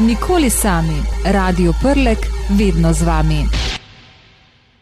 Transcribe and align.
nikoli 0.00 0.50
sami. 0.50 1.02
Radio 1.24 1.72
Prlek, 1.82 2.18
vedno 2.50 2.92
z 2.92 3.02
vami. 3.02 3.65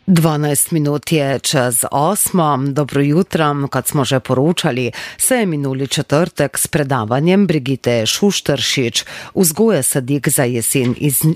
12 0.06 0.72
minut 0.72 1.12
je 1.12 1.38
čez 1.38 1.84
8. 1.92 2.72
Dobro 2.72 3.02
jutro, 3.02 3.68
kot 3.70 3.86
smo 3.86 4.04
že 4.04 4.20
poročali, 4.20 4.92
se 5.18 5.34
je 5.34 5.46
minuli 5.46 5.88
četrtek 5.88 6.58
s 6.58 6.66
predavanjem 6.66 7.46
Brigite 7.46 8.06
Šuštršič 8.06 9.04
vzgoje 9.34 9.82
sadik 9.82 10.28
za 10.28 10.44
jesen 10.44 10.94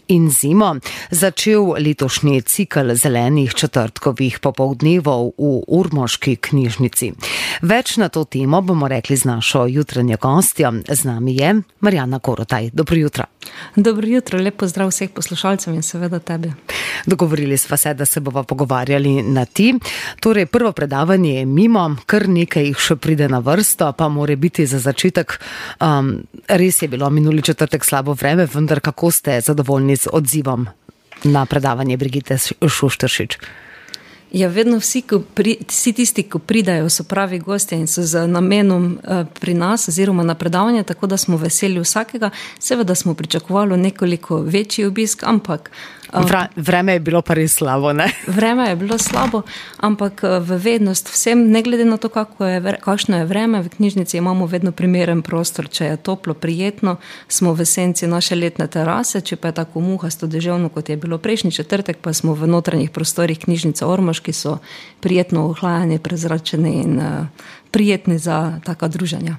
in 0.09 0.30
zimo 0.30 0.77
začel 1.10 1.73
letošnji 1.78 2.42
cikl 2.42 2.92
zelenih 2.95 3.54
četrtkovih 3.54 4.38
popovdnevov 4.38 5.32
v 5.38 5.62
Urmoški 5.69 6.37
knjižnici. 6.37 7.12
Več 7.62 7.96
na 7.96 8.09
to 8.09 8.24
temo 8.24 8.60
bomo 8.60 8.88
rekli 8.88 9.16
z 9.16 9.24
našo 9.24 9.66
jutranjo 9.66 10.16
gostjo. 10.20 10.73
Z 10.88 11.05
nami 11.05 11.37
je 11.37 11.55
Marjana 11.80 12.19
Korotaj. 12.19 12.70
Dobro 12.73 12.96
jutro. 12.96 13.24
Dobro 13.77 14.06
jutro, 14.06 14.38
lepo 14.38 14.66
zdrav 14.66 14.88
vseh 14.88 15.10
poslušalcev 15.10 15.74
in 15.74 15.82
seveda 15.82 16.19
tebi. 16.19 16.52
Dogovorili 17.06 17.56
smo 17.56 17.77
se, 17.77 17.95
da 17.95 18.05
se 18.05 18.20
bova 18.20 18.42
pogovarjali 18.58 19.22
na 19.22 19.44
ti. 19.44 19.74
Torej, 20.20 20.46
prvo 20.46 20.72
predavanje 20.72 21.34
je 21.34 21.46
mimo, 21.46 21.96
kar 22.06 22.26
nekaj 22.28 22.66
jih 22.66 22.78
še 22.78 22.96
pride 22.96 23.28
na 23.30 23.38
vrsto, 23.38 23.92
pa 23.94 24.08
more 24.10 24.36
biti 24.36 24.66
za 24.66 24.82
začetek. 24.82 25.38
Um, 25.80 26.26
res 26.48 26.82
je 26.82 26.88
bilo 26.88 27.10
minuli 27.10 27.42
četrtek 27.42 27.84
slabo 27.84 28.16
vreme, 28.18 28.48
vendar 28.50 28.80
kako 28.80 29.10
ste 29.10 29.40
zadovoljni 29.40 29.96
z 29.96 30.10
odzivom 30.12 30.66
na 31.24 31.46
predavanje 31.46 31.96
Brigite 31.96 32.38
Šuštršič? 32.66 33.38
Ja, 34.32 34.48
vedno 34.52 34.76
vsi, 34.76 35.02
pri, 35.34 35.54
vsi 35.68 35.92
tisti, 35.96 36.22
ki 36.28 36.38
pridajo, 36.46 36.90
so 36.92 37.04
pravi 37.09 37.38
gosti 37.38 37.78
in 37.78 37.86
so 37.88 38.02
z 38.04 38.26
namenom 38.28 38.90
uh, 38.98 39.22
pri 39.40 39.54
nas, 39.54 39.88
oziroma 39.88 40.22
na 40.22 40.34
predavanje, 40.34 40.82
tako 40.82 41.06
da 41.06 41.16
smo 41.16 41.38
veseli 41.40 41.80
vsakega. 41.80 42.30
Seveda 42.59 42.95
smo 42.95 43.14
pričakovali 43.14 43.76
nekoliko 43.76 44.42
večji 44.42 44.84
obisk, 44.84 45.22
ampak 45.24 45.70
Vra, 46.12 46.46
vreme 46.56 46.92
je 46.92 47.00
bilo 47.00 47.22
pa 47.22 47.34
res 47.34 47.54
slabo. 47.60 47.92
Ne? 47.92 48.09
Vreme 48.38 48.68
je 48.68 48.76
bilo 48.76 48.98
slabo, 48.98 49.42
ampak 49.76 50.24
eh, 50.24 50.40
v 50.40 50.56
vednost 50.56 51.09
vsem, 51.12 51.50
ne 51.52 51.62
glede 51.62 51.84
na 51.84 51.96
to, 51.96 52.09
je, 52.09 52.76
kakšno 52.80 53.18
je 53.18 53.24
vreme, 53.28 53.60
v 53.62 53.68
knjižnici 53.68 54.16
imamo 54.16 54.46
vedno 54.46 54.73
primeren 54.73 55.23
prostor. 55.23 55.68
Če 55.68 55.84
je 55.84 55.96
toplo, 55.96 56.34
prijetno, 56.34 56.96
smo 57.28 57.52
v 57.52 57.66
senci 57.68 58.06
naše 58.06 58.37
letne 58.37 58.66
terase, 58.66 59.20
če 59.20 59.37
pa 59.37 59.52
je 59.52 59.60
tako 59.60 59.84
muhasto 59.84 60.26
deževno, 60.26 60.73
kot 60.73 60.88
je 60.88 60.96
bilo 60.96 61.18
prejšnji 61.18 61.52
četrtek, 61.52 62.00
pa 62.00 62.12
smo 62.12 62.32
v 62.32 62.48
notranjih 62.48 62.90
prostorih 62.90 63.38
knjižnice 63.38 63.84
Ormož, 63.84 64.25
ki 64.25 64.32
so 64.32 64.59
prijetno 65.04 65.50
ohlajeni, 65.53 66.00
prezračeni 66.00 66.72
in 66.82 66.98
uh, 66.98 67.28
prijetni 67.78 68.19
za 68.19 68.59
taka 68.66 68.88
druženja. 68.88 69.37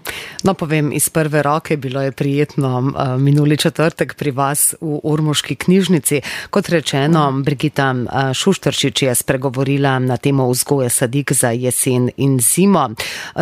No, 0.48 0.54
povem 0.54 0.94
iz 0.96 1.10
prve 1.10 1.44
roke, 1.44 1.76
bilo 1.78 2.02
je 2.02 2.12
prijetno 2.12 2.80
uh, 2.80 3.20
minuli 3.20 3.58
četrtek 3.58 4.16
pri 4.16 4.32
vas 4.32 4.76
v 4.82 5.00
Urmoški 5.04 5.56
knjižnici. 5.56 6.22
Kot 6.50 6.70
rečeno. 6.70 7.42
Brigita 7.44 7.92
uh, 7.92 8.32
Šuštršič 8.34 9.02
je 9.02 9.16
spregovorila 9.16 10.00
na 10.00 10.18
temo 10.18 10.48
vzgoje 10.48 10.90
sadik 10.90 11.34
za 11.36 11.52
jesen 11.52 12.10
in 12.18 12.40
zimo. 12.40 12.90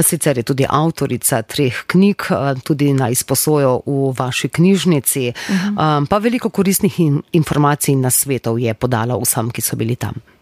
Sicer 0.01 0.37
je 0.37 0.43
tudi 0.43 0.65
avtorica 0.69 1.41
treh 1.41 1.83
knjig, 1.87 2.25
uh, 2.33 2.57
tudi 2.63 2.93
na 2.93 3.09
izposojo 3.13 3.81
v 3.85 4.13
vaši 4.17 4.49
knjižnici, 4.49 5.31
-hmm. 5.31 6.01
uh, 6.01 6.07
pa 6.09 6.17
veliko 6.17 6.49
koristnih 6.49 6.99
in 6.99 7.21
informacij 7.31 7.93
in 7.93 8.01
nasvetov 8.01 8.59
je 8.59 8.73
podala 8.73 9.19
vsem, 9.21 9.51
ki 9.51 9.61
so 9.61 9.75
bili 9.75 9.95
tam. 9.95 10.36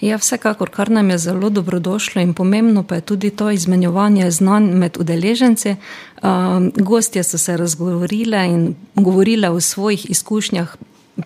Ja, 0.00 0.16
vsekakor, 0.16 0.70
kar 0.72 0.88
nam 0.90 1.10
je 1.10 1.18
zelo 1.18 1.50
dobrodošlo 1.50 2.22
in 2.22 2.32
pomembno, 2.34 2.82
pa 2.82 2.94
je 2.94 3.00
tudi 3.00 3.30
to 3.30 3.50
izmenjevanje 3.50 4.30
znanj 4.30 4.70
med 4.72 4.96
udeleženci. 5.00 5.74
Um, 6.22 6.72
gostje 6.76 7.22
so 7.22 7.38
se 7.38 7.56
razgovorile 7.56 8.46
in 8.46 8.74
govorile 8.94 9.50
o 9.50 9.60
svojih 9.60 10.10
izkušnjah 10.10 10.76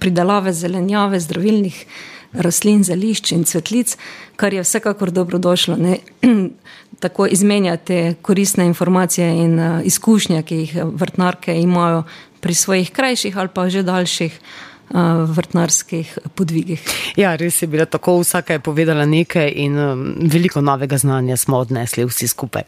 pridelave 0.00 0.52
zelenjave, 0.52 1.20
zdravilnih 1.20 1.84
rastlin, 2.33 2.83
zelišč 2.84 3.33
in 3.33 3.45
cvetlic, 3.45 3.97
kar 4.36 4.55
je 4.55 4.62
vsekakor 4.62 5.11
dobrodošlo. 5.11 5.77
Ne? 5.77 5.98
Tako 7.05 7.27
izmenjate 7.27 8.14
koristne 8.23 8.67
informacije 8.67 9.29
in 9.45 9.58
uh, 9.61 9.86
izkušnje, 9.86 10.42
ki 10.42 10.57
jih 10.57 10.77
vrtnarke 10.84 11.61
imajo 11.61 12.02
pri 12.40 12.55
svojih 12.55 12.90
krajših 12.90 13.39
ali 13.39 13.48
pa 13.55 13.68
že 13.68 13.83
daljših 13.83 14.40
vrtnarskih 15.34 16.18
podvigih. 16.34 16.83
Ja, 17.17 17.36
res 17.36 17.62
je 17.62 17.68
bilo 17.68 17.86
tako, 17.86 18.18
vsaka 18.20 18.52
je 18.52 18.61
povedala 18.61 19.06
nekaj 19.06 19.52
in 19.56 19.78
veliko 20.33 20.61
novega 20.61 20.98
znanja 20.98 21.36
smo 21.36 21.58
odnesli 21.58 22.05
vsi 22.05 22.28
skupaj. 22.28 22.62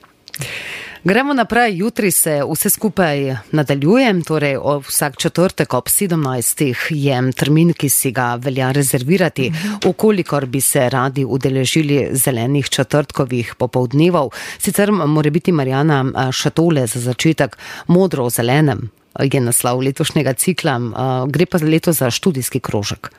Gremo 1.06 1.34
naprej, 1.34 1.76
jutri 1.76 2.10
se 2.10 2.40
vse 2.50 2.70
skupaj 2.70 3.36
nadaljuje, 3.52 4.08
torej 4.26 4.56
vsak 4.88 5.16
četrtek 5.16 5.74
ob 5.74 5.84
17. 5.84 6.74
je 6.90 7.32
termin, 7.32 7.72
ki 7.72 7.88
si 7.88 8.10
ga 8.10 8.34
velja 8.34 8.72
rezervirati, 8.72 9.52
ukolikor 9.86 10.46
bi 10.46 10.60
se 10.60 10.88
radi 10.90 11.24
udeležili 11.24 12.08
zelenih 12.12 12.68
četrtkovih 12.68 13.54
popovdnevov. 13.58 14.30
Sicer 14.58 14.92
mora 14.92 15.30
biti 15.30 15.52
Marjana 15.52 16.30
šatole 16.32 16.86
za 16.86 17.00
začetek 17.00 17.56
modro 17.86 18.26
v 18.26 18.30
zelenem, 18.30 18.90
je 19.20 19.40
naslov 19.40 19.80
letošnjega 19.80 20.34
cikla, 20.34 20.80
gre 21.28 21.46
pa 21.46 21.58
leto 21.62 21.92
za 21.92 22.10
študijski 22.10 22.60
krožek. 22.60 23.12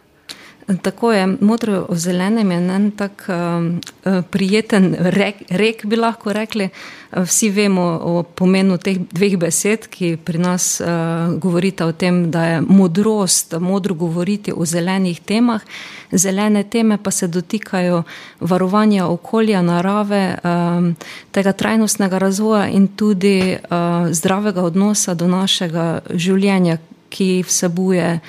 Tako 0.68 1.12
je, 1.12 1.28
modro 1.42 1.86
v 1.90 1.96
zelenem 1.96 2.52
je 2.52 2.58
en 2.58 2.92
tak 2.92 3.30
uh, 3.30 4.24
prijeten 4.30 4.96
rek, 5.00 5.36
rek, 5.50 5.86
bi 5.86 5.96
lahko 5.96 6.34
rekli. 6.34 6.70
Vsi 7.12 7.50
vemo 7.50 7.86
o 8.04 8.24
pomenu 8.24 8.76
teh 8.78 9.00
dveh 9.00 9.38
besed, 9.40 9.88
ki 9.88 10.18
pri 10.20 10.38
nas 10.38 10.82
uh, 10.84 11.32
govorita 11.40 11.88
o 11.88 11.94
tem, 11.96 12.32
da 12.32 12.44
je 12.44 12.62
modrost, 12.62 13.56
modro 13.60 13.96
govoriti 13.96 14.52
o 14.52 14.66
zelenih 14.66 15.22
temah. 15.24 15.64
Zelene 16.12 16.64
teme 16.64 16.98
pa 16.98 17.12
se 17.12 17.28
dotikajo 17.28 18.04
varovanja 18.40 19.08
okolja, 19.08 19.62
narave, 19.62 20.36
um, 20.44 20.96
tega 21.32 21.54
trajnostnega 21.54 22.20
razvoja 22.20 22.68
in 22.68 22.88
tudi 22.88 23.56
uh, 23.56 24.12
zdravega 24.12 24.68
odnosa 24.68 25.16
do 25.16 25.28
našega 25.28 26.02
življenja, 26.12 26.78
ki 27.10 27.44
vsebuje 27.48 28.20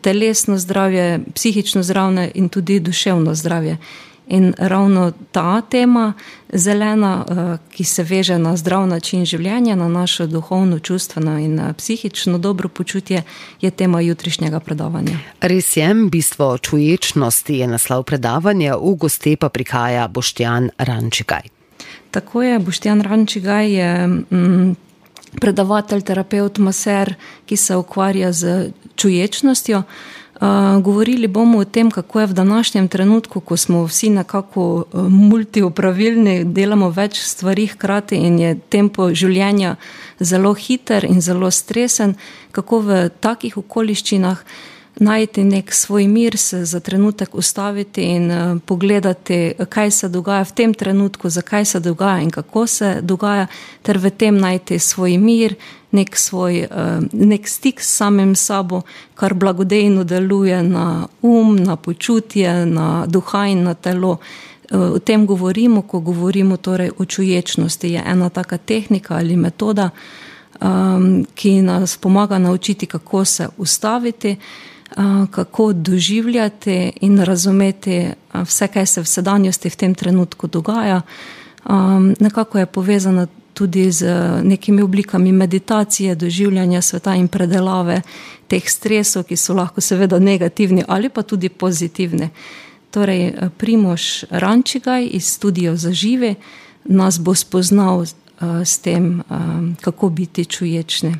telesno 0.00 0.58
zdravje, 0.58 1.20
psihično 1.34 1.82
zdravje 1.82 2.30
in 2.34 2.48
tudi 2.48 2.80
duševno 2.80 3.34
zdravje. 3.34 3.78
In 4.28 4.54
ravno 4.58 5.12
ta 5.32 5.60
tema, 5.60 6.12
zelena, 6.52 7.24
eh, 7.28 7.58
ki 7.70 7.84
se 7.84 8.02
veže 8.02 8.38
na 8.38 8.56
zdrav 8.56 8.86
način 8.86 9.24
življenja, 9.24 9.74
na 9.74 9.88
našo 9.88 10.26
duhovno, 10.26 10.78
čustveno 10.78 11.38
in 11.38 11.58
eh, 11.60 11.72
psihično 11.72 12.38
dobro 12.38 12.68
počutje, 12.68 13.22
je 13.60 13.70
tema 13.70 14.00
jutrišnjega 14.00 14.60
predavanja. 14.60 15.18
Res 15.40 15.76
je, 15.76 15.94
bistvo 16.10 16.58
čuječnosti 16.58 17.54
je 17.54 17.66
naslov 17.66 18.02
predavanja, 18.02 18.76
v 18.76 18.96
goste 18.98 19.36
pa 19.36 19.48
prihaja 19.48 20.08
Boštjan 20.08 20.70
Rančigaj. 20.78 21.46
Tako 22.10 22.42
je, 22.42 22.58
Boštjan 22.58 23.02
Rančigaj 23.02 23.72
je. 23.72 24.06
Mm, 24.06 24.74
predavatelj, 25.40 26.02
terapeut, 26.02 26.58
maser, 26.58 27.14
ki 27.46 27.56
se 27.56 27.76
ukvarja 27.76 28.32
z 28.32 28.70
čuječnostjo. 28.96 29.78
Uh, 29.78 30.82
govorili 30.82 31.26
bomo 31.26 31.58
o 31.58 31.64
tem, 31.64 31.90
kako 31.90 32.20
je 32.20 32.26
v 32.26 32.32
današnjem 32.32 32.88
trenutku, 32.88 33.40
ko 33.40 33.56
smo 33.56 33.84
vsi 33.84 34.10
nekako 34.10 34.84
multiopravilni, 34.92 36.44
delamo 36.44 36.90
več 36.90 37.20
stvari 37.20 37.66
hkrati 37.66 38.16
in 38.16 38.38
je 38.38 38.58
tempo 38.68 39.08
življenja 39.14 39.76
zelo 40.20 40.54
hiter 40.54 41.04
in 41.04 41.20
zelo 41.20 41.50
stresen, 41.50 42.14
kako 42.52 42.80
v 42.80 43.08
takih 43.20 43.56
okoliščinah 43.56 44.44
najti 45.00 45.44
nek 45.44 45.74
svoj 45.74 46.08
mir, 46.08 46.36
se 46.36 46.64
za 46.64 46.80
trenutek 46.80 47.34
ustaviti 47.34 48.02
in 48.02 48.30
uh, 48.30 48.58
pogledati, 48.66 49.52
kaj 49.68 49.90
se 49.90 50.08
dogaja 50.08 50.44
v 50.44 50.52
tem 50.52 50.74
trenutku, 50.74 51.30
zakaj 51.30 51.64
se 51.64 51.80
dogaja 51.80 52.20
in 52.20 52.30
kako 52.30 52.66
se 52.66 52.98
dogaja, 53.02 53.46
ter 53.82 53.98
v 53.98 54.10
tem 54.10 54.38
najti 54.38 54.78
svoj 54.78 55.18
mir, 55.18 55.54
nek, 55.90 56.16
svoj, 56.16 56.66
uh, 56.70 57.04
nek 57.12 57.48
stik 57.48 57.80
s 57.80 57.96
samim 57.96 58.34
sabo, 58.36 58.82
kar 59.14 59.34
blagodejno 59.34 60.04
deluje 60.04 60.62
na 60.62 61.06
um, 61.22 61.56
na 61.56 61.76
počutje, 61.76 62.66
na 62.66 63.06
duha 63.06 63.46
in 63.46 63.62
na 63.64 63.74
telo. 63.74 64.18
O 64.70 64.98
tem 64.98 65.26
govorimo, 65.26 65.82
ko 65.82 66.00
govorimo 66.00 66.56
torej 66.56 66.90
o 66.98 67.04
čuječnosti. 67.04 67.88
Je 67.88 68.02
ena 68.06 68.28
taka 68.28 68.58
tehnika 68.58 69.14
ali 69.14 69.36
metoda, 69.36 69.90
um, 70.60 71.26
ki 71.34 71.62
nas 71.62 71.96
pomaga 71.96 72.38
naučiti, 72.38 72.86
kako 72.86 73.24
se 73.24 73.48
ustaviti, 73.58 74.30
uh, 74.30 74.75
kako 75.30 75.72
doživljati 75.72 76.92
in 77.00 77.18
razumeti 77.20 78.08
vse, 78.34 78.68
kaj 78.68 78.86
se 78.86 79.00
v 79.00 79.06
sedanjosti 79.06 79.70
v 79.70 79.76
tem 79.76 79.94
trenutku 79.94 80.46
dogaja. 80.46 81.02
Nekako 82.20 82.58
je 82.58 82.66
povezano 82.66 83.26
tudi 83.54 83.92
z 83.92 84.06
nekimi 84.42 84.82
oblikami 84.82 85.32
meditacije, 85.32 86.14
doživljanja 86.14 86.82
sveta 86.82 87.14
in 87.14 87.28
predelave 87.28 88.02
teh 88.48 88.70
stresov, 88.70 89.24
ki 89.24 89.36
so 89.36 89.54
lahko 89.54 89.80
seveda 89.80 90.18
negativni 90.18 90.84
ali 90.88 91.08
pa 91.08 91.22
tudi 91.22 91.48
pozitivni. 91.48 92.28
Torej, 92.90 93.32
Primoš 93.56 94.24
Rančigaj 94.30 95.08
iz 95.12 95.26
studia 95.26 95.76
za 95.76 95.92
žive 95.92 96.34
nas 96.84 97.18
bo 97.20 97.34
spoznal 97.34 98.04
s 98.40 98.78
tem, 98.78 99.22
kako 99.80 100.08
biti 100.08 100.44
čuječni. 100.44 101.16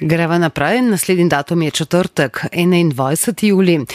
Greva 0.00 0.38
naprej. 0.38 0.82
Naslednji 0.82 1.28
datum 1.28 1.62
je 1.62 1.70
četrtek, 1.70 2.44
21. 2.52 3.44
juli. 3.44 3.86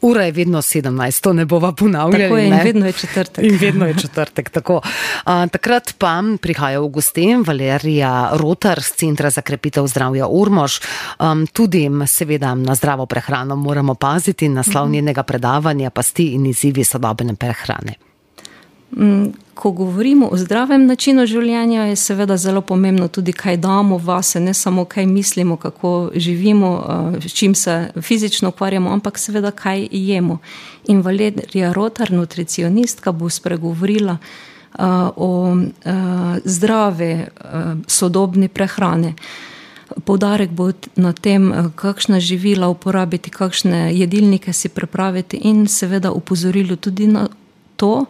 Ura 0.00 0.22
je 0.22 0.32
vedno 0.32 0.62
17, 0.62 1.22
to 1.22 1.32
ne 1.32 1.44
bova 1.44 1.72
ponavljala. 1.72 2.24
Tako 2.24 2.36
je, 2.36 2.46
in 2.46 2.58
vedno 2.64 2.86
je 2.86 2.92
četrtek. 2.92 3.44
In 3.44 3.58
vedno 3.60 3.86
je 3.86 3.94
četrtek, 3.98 4.50
tako. 4.50 4.80
A, 5.24 5.46
takrat 5.46 5.94
pa 5.98 6.22
prihaja 6.40 6.80
v 6.80 6.88
gostem 6.88 7.42
Valerija 7.46 8.30
Rotar 8.32 8.82
z 8.82 8.92
Centra 8.96 9.30
za 9.30 9.42
krepitev 9.42 9.86
zdravja 9.86 10.26
Urmož. 10.26 10.80
Um, 11.18 11.46
tudi 11.46 11.90
seveda 12.06 12.54
na 12.54 12.74
zdravo 12.74 13.06
prehrano 13.06 13.56
moramo 13.56 13.94
paziti, 13.94 14.48
naslov 14.48 14.84
mhm. 14.84 14.92
njenega 14.92 15.22
predavanja 15.22 15.90
pa 15.90 16.02
sti 16.02 16.32
in 16.34 16.46
izzivi 16.46 16.84
sodobne 16.84 17.34
prehrane. 17.34 18.11
Mm, 18.96 19.32
ko 19.54 19.70
govorimo 19.70 20.28
o 20.32 20.36
zdravem 20.36 20.86
načinu 20.86 21.26
življenja, 21.26 21.84
je 21.90 21.96
seveda 21.96 22.36
zelo 22.36 22.60
pomembno 22.60 23.06
tudi, 23.08 23.32
kaj 23.32 23.56
damo 23.62 23.98
vase, 23.98 24.40
ne 24.40 24.54
samo 24.54 24.84
kaj 24.84 25.06
mislimo, 25.06 25.56
kako 25.56 26.10
živimo, 26.14 26.70
s 27.20 27.32
čim 27.32 27.54
se 27.54 27.92
fizično 28.00 28.48
ukvarjamo, 28.48 28.90
ampak 28.90 29.18
seveda 29.18 29.50
kaj 29.50 29.86
jemo. 29.92 30.38
In 30.88 31.00
Valerija 31.00 31.72
Rotar, 31.72 32.12
nutricionistka, 32.12 33.12
bo 33.12 33.30
spregovorila 33.30 34.16
o 35.16 35.30
zdrave, 36.44 37.28
sodobni 37.86 38.48
prehrane. 38.48 39.14
Poudarek 40.04 40.50
bo 40.50 40.70
na 40.96 41.12
tem, 41.12 41.52
kakšna 41.76 42.20
živila 42.20 42.68
uporabiti, 42.72 43.30
kakšne 43.30 43.92
jedilnike 43.94 44.52
si 44.52 44.68
pripraviti, 44.68 45.36
in 45.36 45.66
seveda 45.68 46.12
upozorilo 46.12 46.76
tudi 46.76 47.06
na 47.06 47.28
to, 47.76 48.06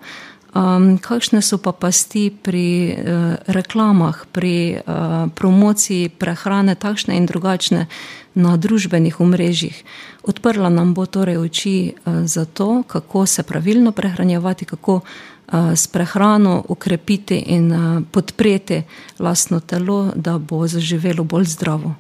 Um, 0.53 1.01
kakšne 1.01 1.41
so 1.41 1.57
pa 1.57 1.73
pasti 1.73 2.29
pri 2.29 2.93
uh, 2.93 3.41
reklamah, 3.49 4.29
pri 4.37 4.77
uh, 4.77 5.33
promociji 5.33 6.13
prehrane, 6.13 6.77
takšne 6.77 7.17
in 7.17 7.25
drugačne 7.25 7.89
na 8.37 8.57
družbenih 8.61 9.17
omrežjih? 9.17 9.81
Odprla 10.29 10.69
nam 10.69 10.93
bo 10.93 11.09
torej 11.09 11.41
oči 11.41 11.97
uh, 11.97 12.29
za 12.29 12.45
to, 12.45 12.85
kako 12.85 13.25
se 13.27 13.43
pravilno 13.49 13.97
prehranjevati, 13.97 14.69
kako 14.69 15.01
uh, 15.01 15.73
s 15.73 15.89
prehrano 15.89 16.61
ukrepiti 16.69 17.41
in 17.49 17.73
uh, 17.73 18.03
podpreti 18.13 18.83
lastno 19.25 19.61
telo, 19.61 20.13
da 20.13 20.37
bo 20.37 20.69
zaživelo 20.69 21.25
bolj 21.25 21.49
zdravo. 21.57 21.95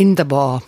In 0.00 0.16
da 0.16 0.24
bo 0.24 0.60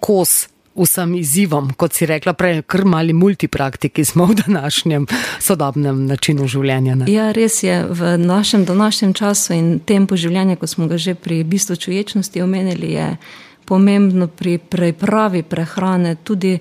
kos 0.00 0.48
vsem 0.74 1.14
izzivom, 1.14 1.72
kot 1.76 1.92
si 1.92 2.06
rekla 2.06 2.32
prej, 2.32 2.62
kar 2.62 2.84
mali 2.84 3.12
multipraktiki 3.12 4.04
smo 4.04 4.26
v 4.30 4.34
današnjem 4.46 5.06
sodobnem 5.38 6.06
načinu 6.06 6.46
življenja. 6.48 6.94
Ne? 6.94 7.08
Ja, 7.10 7.30
res 7.32 7.62
je 7.62 7.84
v 7.90 8.16
našem 8.18 8.64
današnjem 8.64 9.14
času 9.14 9.52
in 9.56 9.80
tempu 9.86 10.16
življenja, 10.16 10.56
ko 10.56 10.66
smo 10.70 10.86
ga 10.86 10.98
že 10.98 11.14
pri 11.14 11.42
bistvu 11.44 11.76
čuječnosti 11.76 12.42
omenili, 12.42 12.92
je 12.92 13.16
pomembno 13.64 14.26
pri 14.26 14.58
pripravi 14.58 15.42
prehrane 15.42 16.16
tudi 16.24 16.58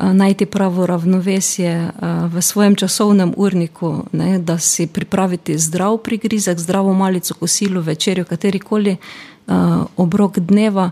najti 0.00 0.46
pravo 0.46 0.86
ravnovesje 0.86 1.90
v 2.32 2.42
svojem 2.42 2.76
časovnem 2.76 3.34
urniku, 3.36 4.06
ne, 4.12 4.38
da 4.38 4.58
si 4.58 4.86
pripraviti 4.86 5.58
zdrav 5.58 5.98
prigrizek, 6.04 6.58
zdravo 6.58 6.94
malico, 6.94 7.34
kosilo, 7.34 7.80
večerjo, 7.80 8.24
katerikoli 8.24 8.96
obrok 9.96 10.38
dneva. 10.38 10.90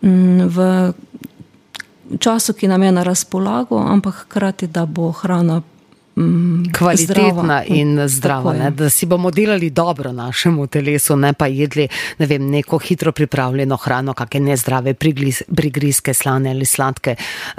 V 0.00 0.56
času, 2.18 2.52
ki 2.52 2.68
nam 2.68 2.82
je 2.82 2.92
na 2.92 3.02
razpolago, 3.02 3.78
ampak 3.78 4.14
hkrati, 4.14 4.66
da 4.66 4.86
bo 4.86 5.12
hrana. 5.12 5.62
Mm, 6.20 6.64
Kvalitetna 6.78 7.32
zdrava. 7.32 7.64
in 7.66 8.08
zdrava, 8.08 8.52
ne, 8.52 8.70
da 8.70 8.90
si 8.90 9.06
bomo 9.06 9.30
delali 9.30 9.70
dobro 9.70 10.12
našemu 10.12 10.66
telesu, 10.66 11.16
ne 11.16 11.32
pa 11.32 11.46
jedli 11.46 11.88
ne 12.18 12.26
vem, 12.26 12.50
neko 12.50 12.78
hitro 12.78 13.12
pripravljeno 13.12 13.76
hrano, 13.76 14.14
kakšne 14.14 14.40
nezdrave 14.40 14.94
prigrizke, 14.94 16.14
slane 16.14 16.50
ali 16.50 16.64
sladke. 16.64 17.16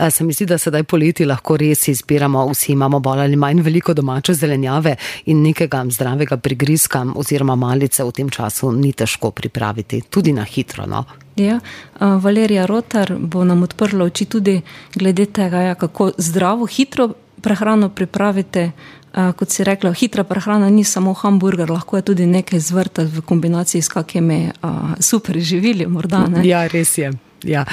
Se 0.09 0.23
mi 0.23 0.33
zdi, 0.33 0.45
da 0.45 0.57
sedaj 0.57 0.83
poleti 0.83 1.25
lahko 1.25 1.57
res 1.57 1.87
izbiramo, 1.87 2.45
vsi 2.51 2.71
imamo 2.71 2.99
bolj 2.99 3.21
ali 3.21 3.35
manj 3.35 3.61
veliko 3.61 3.93
domače 3.93 4.33
zelenjave 4.33 4.95
in 5.25 5.41
nekega 5.41 5.83
zdravega 5.89 6.37
prigrizka 6.37 7.05
oziroma 7.15 7.55
malice 7.55 8.03
v 8.03 8.11
tem 8.11 8.29
času 8.29 8.71
ni 8.71 8.93
težko 8.93 9.31
pripraviti, 9.31 10.01
tudi 10.09 10.33
na 10.33 10.43
hitro. 10.43 10.85
No. 10.85 11.05
Ja, 11.35 11.59
Valerija 11.99 12.65
Rotar 12.65 13.15
bo 13.19 13.43
nam 13.43 13.63
odprla 13.63 14.05
oči 14.05 14.25
tudi 14.25 14.61
glede 14.95 15.25
tega, 15.25 15.61
ja, 15.61 15.75
kako 15.75 16.11
zdravo, 16.17 16.65
hitro 16.65 17.13
prehrano 17.41 17.89
pripravite. 17.89 18.71
Kot 19.11 19.51
si 19.51 19.63
rekla, 19.67 19.91
hitra 19.91 20.23
prehrana 20.23 20.69
ni 20.69 20.85
samo 20.87 21.13
hamburger, 21.13 21.69
lahko 21.69 21.97
je 21.99 22.01
tudi 22.01 22.25
nekaj 22.25 22.59
zvrta 22.59 23.03
v 23.03 23.21
kombinaciji 23.27 23.81
s 23.81 23.91
kakimi 23.91 24.51
super 24.99 25.39
živili. 25.39 25.87
Morda, 25.87 26.23
ja, 26.43 26.67
res 26.67 26.97
je. 26.97 27.11
Ja. 27.43 27.65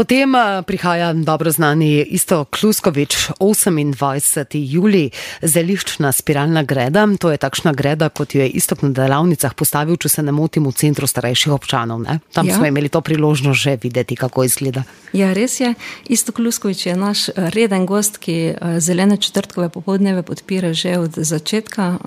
Potem 0.00 0.34
eh, 0.34 0.62
prihaja 0.62 1.12
dobro 1.12 1.50
znani 1.50 2.00
isto 2.00 2.44
Kluskovič, 2.44 3.36
28. 3.40 4.46
juli, 4.72 5.10
zeliščna 5.42 6.12
spiralna 6.12 6.62
greda. 6.62 7.04
To 7.20 7.28
je 7.28 7.36
takšna 7.36 7.74
greda, 7.76 8.08
kot 8.08 8.32
jo 8.34 8.40
je 8.40 8.48
istok 8.48 8.86
na 8.86 8.94
delavnicah 8.96 9.52
postavil, 9.52 9.98
če 10.00 10.08
se 10.08 10.24
ne 10.24 10.32
motim, 10.32 10.64
v 10.64 10.72
centru 10.72 11.04
starejših 11.04 11.52
občanov. 11.52 12.00
Ne? 12.00 12.16
Tam 12.32 12.48
ja. 12.48 12.56
smo 12.56 12.70
imeli 12.70 12.88
to 12.88 13.04
priložnost 13.04 13.60
že 13.60 13.76
videti, 13.82 14.16
kako 14.16 14.46
izgleda. 14.48 14.86
Ja, 15.12 15.34
res 15.36 15.60
je. 15.60 15.74
Isto 16.08 16.32
Kluskovič 16.32 16.86
je 16.86 16.96
naš 16.96 17.28
eh, 17.28 17.50
reden 17.52 17.84
gost, 17.84 18.16
ki 18.24 18.38
eh, 18.56 18.80
zelene 18.80 19.20
četrtkove 19.20 19.68
popoldneve 19.68 20.22
podpira 20.22 20.72
že 20.72 20.96
od 20.96 21.12
začetka 21.12 21.98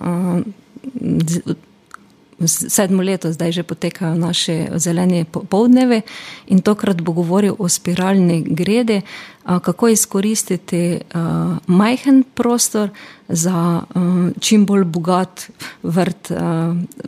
sedmo 2.45 3.03
leto 3.03 3.31
zdaj 3.31 3.51
že 3.51 3.63
potekajo 3.63 4.15
naše 4.15 4.67
zelene 4.75 5.25
povdneve 5.25 6.01
in 6.47 6.61
tokrat 6.61 7.01
bo 7.01 7.11
govoril 7.11 7.55
o 7.59 7.69
spiralni 7.69 8.43
grede, 8.47 9.01
kako 9.43 9.87
izkoristiti 9.87 10.99
majhen 11.67 12.23
prostor 12.33 12.89
za 13.27 13.81
čim 14.39 14.65
bolj 14.65 14.83
bogat 14.83 15.49
vrt. 15.83 16.31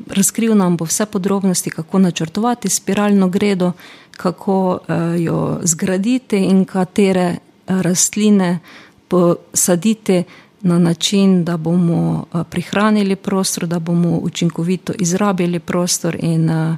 Razkril 0.07 0.55
nam 0.57 0.77
bo 0.77 0.85
vse 0.85 1.05
podrobnosti, 1.05 1.69
kako 1.69 1.99
načrtovati 1.99 2.69
spiralno 2.69 3.29
gredo, 3.29 3.71
kako 4.17 4.79
jo 5.17 5.59
zgraditi 5.63 6.37
in 6.37 6.65
katere 6.65 7.35
rastline 7.67 8.59
posaditi 9.07 10.23
na 10.65 10.79
način, 10.79 11.43
da 11.43 11.57
bomo 11.57 12.25
eh, 12.33 12.43
prihranili 12.49 13.15
prostor, 13.15 13.67
da 13.67 13.79
bomo 13.79 14.17
učinkovito 14.17 14.93
izrabili 14.99 15.59
prostor 15.59 16.17
in 16.19 16.49
eh, 16.49 16.77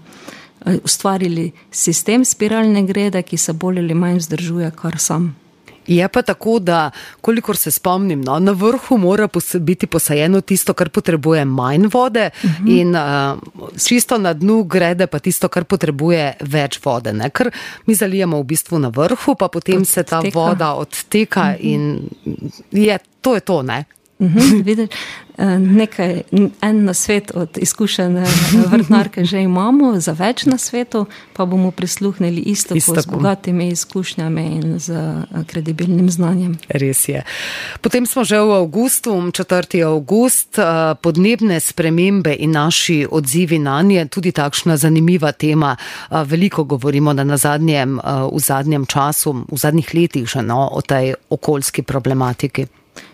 ustvarili 0.84 1.52
sistem 1.72 2.26
spiralne 2.26 2.84
grede, 2.84 3.22
ki 3.22 3.38
se 3.38 3.54
bolj 3.54 3.80
ali 3.80 3.94
manj 3.94 4.18
vzdržuje 4.18 4.72
kar 4.72 4.98
sam. 4.98 5.47
Je 5.88 6.08
pa 6.08 6.22
tako, 6.22 6.60
da 6.60 6.92
kolikor 7.22 7.58
se 7.58 7.72
spomnim, 7.72 8.22
no, 8.22 8.40
na 8.40 8.52
vrhu 8.52 8.98
mora 8.98 9.28
biti 9.60 9.88
posajeno 9.88 10.42
tisto, 10.42 10.74
kar 10.74 10.90
potrebuje 10.90 11.46
manj 11.46 11.88
vode, 11.94 12.30
uh 12.44 12.50
mhm. 12.50 12.68
-huh. 12.68 12.80
in 12.80 12.96
uh, 12.96 13.78
čisto 13.88 14.18
na 14.18 14.34
dnu 14.34 14.64
grede 14.64 15.08
pa 15.08 15.20
tisto, 15.20 15.48
kar 15.48 15.64
potrebuje 15.64 16.34
več 16.42 16.80
vode. 16.86 17.14
Ne? 17.14 17.30
Ker 17.30 17.52
mi 17.86 17.96
zalijemo 17.96 18.40
v 18.40 18.44
bistvu 18.44 18.80
na 18.80 18.88
vrhu, 18.88 19.36
pa 19.36 19.48
potem 19.48 19.82
Od 19.82 19.88
se 19.88 20.04
ta 20.04 20.22
teka. 20.22 20.40
voda 20.40 20.74
odteka 20.74 21.42
uh 21.42 21.48
-huh. 21.48 21.58
in 21.60 22.10
je, 22.72 23.00
to 23.22 23.36
je 23.36 23.42
to. 23.42 23.64
Ne? 23.64 23.86
Mhm, 24.20 24.40
vidiš, 24.64 24.90
eh, 25.38 25.60
nekaj, 25.60 26.22
en 26.62 26.84
na 26.84 26.94
svet 26.94 27.32
od 27.36 27.58
izkušene 27.58 28.26
vrtnarke 28.72 29.26
že 29.26 29.42
imamo, 29.42 30.00
za 30.00 30.12
več 30.12 30.46
na 30.46 30.58
svetu, 30.58 31.06
pa 31.34 31.46
bomo 31.46 31.72
prisluhnili 31.72 32.42
isto, 32.42 32.76
isto 32.76 33.02
z 33.02 33.06
bogatimi 33.06 33.68
izkušnjami 33.68 34.46
in 34.46 34.80
z 34.80 34.90
eh, 34.94 35.44
kredibilnim 35.48 36.10
znanjem. 36.10 36.58
Res 36.70 37.10
je. 37.10 37.24
Potem 37.82 38.06
smo 38.06 38.24
že 38.24 38.40
v 38.42 38.52
avgustu, 38.52 39.14
4. 39.32 39.84
avgust, 39.86 40.60
eh, 40.60 40.96
podnebne 41.02 41.60
spremembe 41.60 42.36
in 42.40 42.52
naši 42.52 43.08
odzivi 43.12 43.60
na 43.60 43.82
nje, 43.82 44.06
tudi 44.06 44.32
takšna 44.32 44.78
zanimiva 44.78 45.32
tema. 45.32 45.76
Veliko 46.10 46.64
govorimo 46.64 47.14
na 47.14 47.38
zadnjem, 47.38 48.00
v 48.34 48.40
zadnjem 48.40 48.86
času, 48.86 49.46
v 49.52 49.58
zadnjih 49.58 49.94
letih 49.94 50.28
že 50.28 50.42
no, 50.42 50.70
o 50.72 50.82
tej 50.82 51.14
okoljski 51.30 51.82
problematiki. 51.82 52.66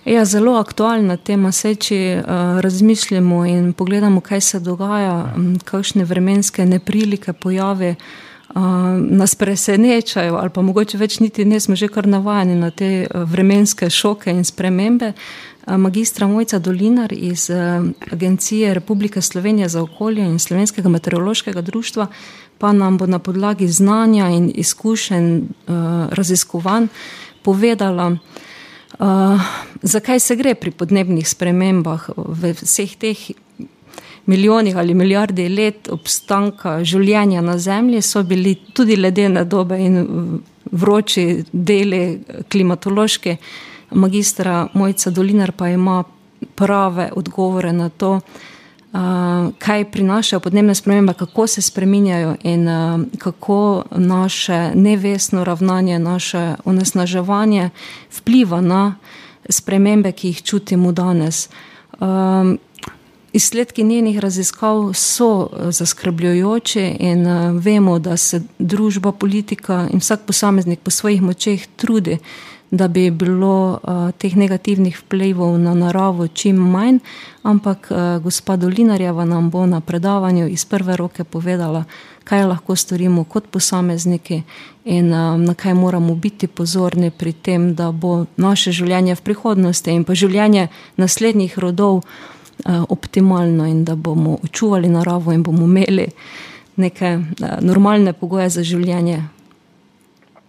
Ja, 0.05 0.25
zelo 0.25 0.57
aktualna 0.59 1.15
tema 1.17 1.51
je, 1.63 1.75
če 1.75 1.97
uh, 2.19 2.59
razmišljamo 2.59 3.45
in 3.45 3.73
pogledamo, 3.73 4.21
kaj 4.21 4.41
se 4.41 4.59
dogaja, 4.59 5.33
um, 5.35 5.55
kakšne 5.63 6.03
vremenske 6.03 6.65
neprilike, 6.65 7.33
pojave 7.33 7.95
uh, 7.95 8.61
nas 8.99 9.35
presenečajo, 9.35 10.35
ali 10.35 10.49
pa 10.49 10.61
mogoče 10.61 10.97
več 10.97 11.19
niti 11.23 11.45
ne 11.45 11.59
smo 11.59 11.75
že 11.79 11.87
kar 11.87 12.07
navajeni 12.07 12.59
na 12.59 12.71
te 12.71 13.07
uh, 13.07 13.23
vremenske 13.23 13.89
šoke 13.89 14.31
in 14.31 14.43
spremembe. 14.43 15.13
Uh, 15.67 15.77
magistra 15.77 16.27
Mojca 16.27 16.59
Dolinar 16.59 17.13
iz 17.15 17.49
uh, 17.49 17.87
Agencije 18.11 18.73
Republike 18.73 19.21
Slovenije 19.21 19.69
za 19.69 19.81
okolje 19.81 20.27
in 20.27 20.39
Slovenskega 20.39 20.89
meteorološkega 20.89 21.61
društva 21.61 22.07
pa 22.57 22.71
nam 22.71 22.97
bo 22.97 23.07
na 23.07 23.19
podlagi 23.19 23.67
znanja 23.67 24.29
in 24.29 24.51
izkušenj 24.55 25.37
uh, 25.37 25.75
raziskovanj 26.11 26.87
povedala, 27.43 28.17
Uh, 28.99 29.41
zakaj 29.81 30.19
se 30.19 30.35
gre 30.35 30.55
pri 30.55 30.71
podnebnih 30.71 31.27
spremembah 31.27 32.09
v 32.17 32.53
vseh 32.53 32.95
teh 32.95 33.17
milijonih 34.25 34.77
ali 34.77 34.93
milijardi 34.93 35.47
let 35.49 35.89
obstanka 35.91 36.83
življenja 36.83 37.41
na 37.41 37.57
Zemlji 37.57 38.01
so 38.01 38.23
bili 38.23 38.55
tudi 38.73 38.95
ledene 38.95 39.43
dobe 39.45 39.79
in 39.81 39.97
vroči 40.71 41.43
deli 41.51 42.21
klimatološke. 42.49 43.37
Magistra 43.91 44.67
Mojca 44.73 45.09
Dolinar 45.09 45.51
pa 45.51 45.69
ima 45.69 46.03
prave 46.55 47.09
odgovore 47.15 47.73
na 47.73 47.89
to, 47.89 48.19
kaj 49.57 49.85
prinašajo 49.91 50.39
podnebne 50.39 50.75
spremembe, 50.75 51.13
kako 51.13 51.47
se 51.47 51.61
spreminjajo 51.61 52.35
in 52.43 52.67
kako 53.17 53.83
naše 53.91 54.71
nevestno 54.75 55.43
ravnanje, 55.43 55.99
naše 55.99 56.55
onesnaževanje 56.65 57.69
vpliva 58.17 58.61
na 58.61 58.95
spremembe, 59.49 60.11
ki 60.11 60.27
jih 60.27 60.43
čutimo 60.43 60.91
danes. 60.91 61.49
Izsledki 63.33 63.83
njenih 63.83 64.19
raziskav 64.19 64.93
so 64.93 65.49
zaskrbljujoči 65.69 66.95
in 66.99 67.25
vemo, 67.59 67.99
da 67.99 68.17
se 68.17 68.41
družba, 68.59 69.11
politika 69.11 69.87
in 69.93 69.99
vsak 69.99 70.19
posameznik 70.27 70.79
po 70.79 70.91
svojih 70.91 71.21
močeh 71.21 71.67
trudi, 71.75 72.17
da 72.73 72.87
bi 72.87 73.11
bilo 73.11 73.79
uh, 73.83 74.11
teh 74.17 74.35
negativnih 74.35 74.97
vplivov 74.97 75.59
na 75.61 75.73
naravo 75.73 76.27
čim 76.27 76.55
manj, 76.55 76.97
ampak 77.43 77.87
uh, 77.91 77.97
gospa 78.23 78.55
Dolinarjeva 78.55 79.25
nam 79.25 79.49
bo 79.49 79.65
na 79.65 79.79
predavanju 79.79 80.47
iz 80.47 80.65
prve 80.65 80.97
roke 80.97 81.23
povedala, 81.23 81.83
kaj 82.23 82.45
lahko 82.45 82.75
storimo 82.75 83.23
kot 83.23 83.51
posamezniki 83.53 84.41
in 84.85 85.13
uh, 85.13 85.37
na 85.37 85.53
kaj 85.53 85.73
moramo 85.73 86.15
biti 86.15 86.47
pozorni 86.47 87.11
pri 87.11 87.33
tem, 87.33 87.75
da 87.75 87.91
bo 87.91 88.25
naše 88.37 88.71
življenje 88.71 89.15
v 89.15 89.21
prihodnosti 89.21 89.93
in 89.93 90.03
pa 90.03 90.17
življenje 90.17 90.67
naslednjih 90.97 91.59
rodov 91.59 92.01
uh, 92.01 92.05
optimalno 92.89 93.69
in 93.69 93.85
da 93.85 93.95
bomo 93.95 94.39
učuvali 94.43 94.89
naravo 94.89 95.31
in 95.31 95.43
bomo 95.43 95.69
imeli 95.69 96.09
neke 96.75 97.15
uh, 97.21 97.47
normalne 97.61 98.17
pogoje 98.17 98.49
za 98.49 98.63
življenje 98.63 99.21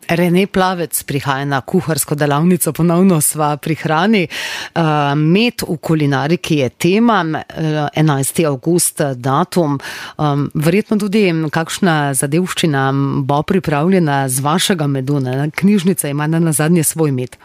Rene 0.09 0.47
Plavec 0.47 1.03
prihaja 1.03 1.45
na 1.45 1.61
kuharsko 1.61 2.15
delavnico, 2.15 2.73
ponovno 2.73 3.21
sva 3.21 3.57
pri 3.57 3.75
hrani. 3.75 4.23
Uh, 4.27 4.83
med 5.17 5.65
v 5.69 5.77
kulinariki 5.77 6.59
je 6.63 6.69
tema, 6.69 7.23
uh, 7.25 7.89
11. 7.97 8.45
august 8.47 9.01
datum. 9.17 9.79
Um, 10.19 10.51
verjetno 10.55 10.99
tudi 10.99 11.27
kakšna 11.51 12.15
zadevščina 12.15 12.91
bo 13.25 13.43
pripravljena 13.43 14.29
z 14.29 14.45
vašega 14.45 14.87
medu. 14.87 15.21
Ne? 15.21 15.51
Knjižnica 15.51 16.09
ima 16.09 16.27
na 16.27 16.53
zadnje 16.53 16.85
svoj 16.85 17.13
med. 17.13 17.37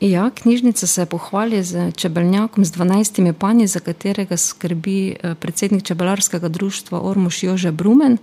Ja, 0.00 0.30
knjižnica 0.30 0.86
se 0.86 1.06
pohvali 1.06 1.62
z 1.64 1.92
čebelnjakom 1.96 2.64
z 2.64 2.72
12 2.72 3.32
panji, 3.32 3.66
za 3.66 3.80
katerega 3.80 4.36
skrbi 4.36 5.16
predsednik 5.40 5.82
čebelarskega 5.82 6.48
društva 6.48 7.00
Ormoš 7.00 7.42
Jože 7.42 7.72
Brumen. 7.72 8.18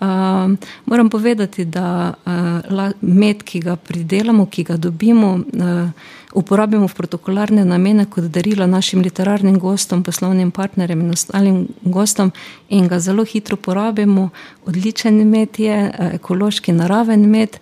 Uh, 0.00 0.56
moram 0.86 1.10
povedati, 1.10 1.64
da 1.64 2.14
uh, 2.26 2.90
med, 3.00 3.42
ki 3.42 3.60
ga 3.60 3.76
pridelamo, 3.76 4.46
ki 4.46 4.64
ga 4.64 4.76
dobimo, 4.76 5.34
uh, 5.34 5.90
uporabimo 6.34 6.88
v 6.88 6.94
protokolarne 6.94 7.64
namene 7.64 8.06
kot 8.10 8.24
darila 8.24 8.66
našim 8.66 9.02
literarnim 9.02 9.58
gostom, 9.58 10.02
poslovnim 10.02 10.50
partnerjem 10.50 11.00
in 11.00 11.10
ostalim 11.10 11.60
gostom, 11.82 12.32
in 12.68 12.88
ga 12.88 12.98
zelo 12.98 13.24
hitro 13.24 13.56
porabimo. 13.56 14.30
Odličen 14.66 15.22
med 15.30 15.58
je, 15.58 15.78
uh, 15.88 16.14
ekološki, 16.14 16.72
naraven 16.72 17.30
med. 17.30 17.60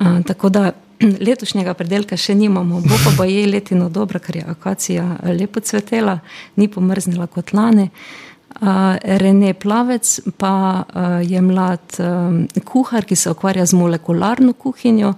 Uh, 0.00 0.22
tako 0.26 0.48
da 0.48 0.72
letošnjega 1.28 1.74
predelka 1.74 2.16
še 2.16 2.34
nimamo, 2.34 2.80
bo 2.80 3.00
pa, 3.18 3.26
je 3.28 3.46
letino 3.46 3.88
dobro, 3.92 4.20
ker 4.20 4.40
je 4.40 4.46
akacija 4.48 5.04
lepo 5.36 5.60
cvetela, 5.60 6.20
ni 6.56 6.68
pomrznila 6.72 7.26
kot 7.26 7.52
lani. 7.52 7.90
Rene 9.02 9.54
Plavec 9.54 10.20
pa 10.36 10.84
je 11.22 11.40
mlad 11.40 11.96
kuhar, 12.64 13.04
ki 13.04 13.16
se 13.16 13.30
ukvarja 13.30 13.66
z 13.66 13.74
molekularno 13.74 14.52
kuhinjo. 14.52 15.14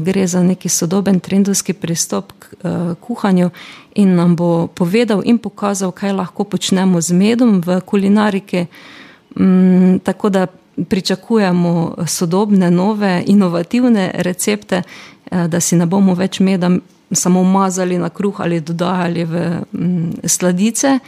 Gre 0.00 0.26
za 0.26 0.42
neki 0.42 0.68
sodoben 0.68 1.20
trendovski 1.20 1.72
pristop 1.72 2.32
k 2.38 2.46
kuhanju 3.00 3.50
in 3.94 4.14
nam 4.14 4.36
bo 4.36 4.66
povedal 4.66 5.22
in 5.24 5.38
pokazal, 5.38 5.92
kaj 5.92 6.12
lahko 6.12 6.44
počnemo 6.44 7.00
z 7.00 7.12
medom 7.12 7.60
v 7.60 7.80
kulinariki. 7.80 8.66
Mm, 9.36 9.98
tako 10.04 10.28
da 10.28 10.46
pričakujemo 10.88 11.94
sodobne, 12.06 12.70
nove, 12.70 13.22
inovativne 13.26 14.10
recepte, 14.14 14.82
da 15.30 15.60
si 15.60 15.76
ne 15.76 15.86
bomo 15.86 16.14
več 16.14 16.40
meda 16.40 16.70
samo 17.12 17.42
mazali 17.44 17.98
na 17.98 18.08
kruh 18.08 18.40
ali 18.40 18.60
dodajali 18.60 19.24
v 19.24 19.62
mm, 19.72 20.12
sladice 20.24 20.98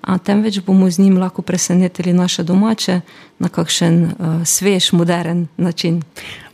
a 0.00 0.18
temveč 0.18 0.60
bomo 0.60 0.90
z 0.90 0.98
njim 0.98 1.18
lahko 1.18 1.42
presenetili 1.42 2.12
naše 2.12 2.42
domače 2.42 3.00
na 3.38 3.48
kakšen 3.48 4.04
uh, 4.04 4.10
svež, 4.44 4.92
modern 4.92 5.46
način. 5.56 6.02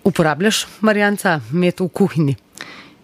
Uporabljaš, 0.05 0.67
Marjanca, 0.81 1.41
med 1.51 1.81
v 1.81 1.89
kuhinji? 1.89 2.37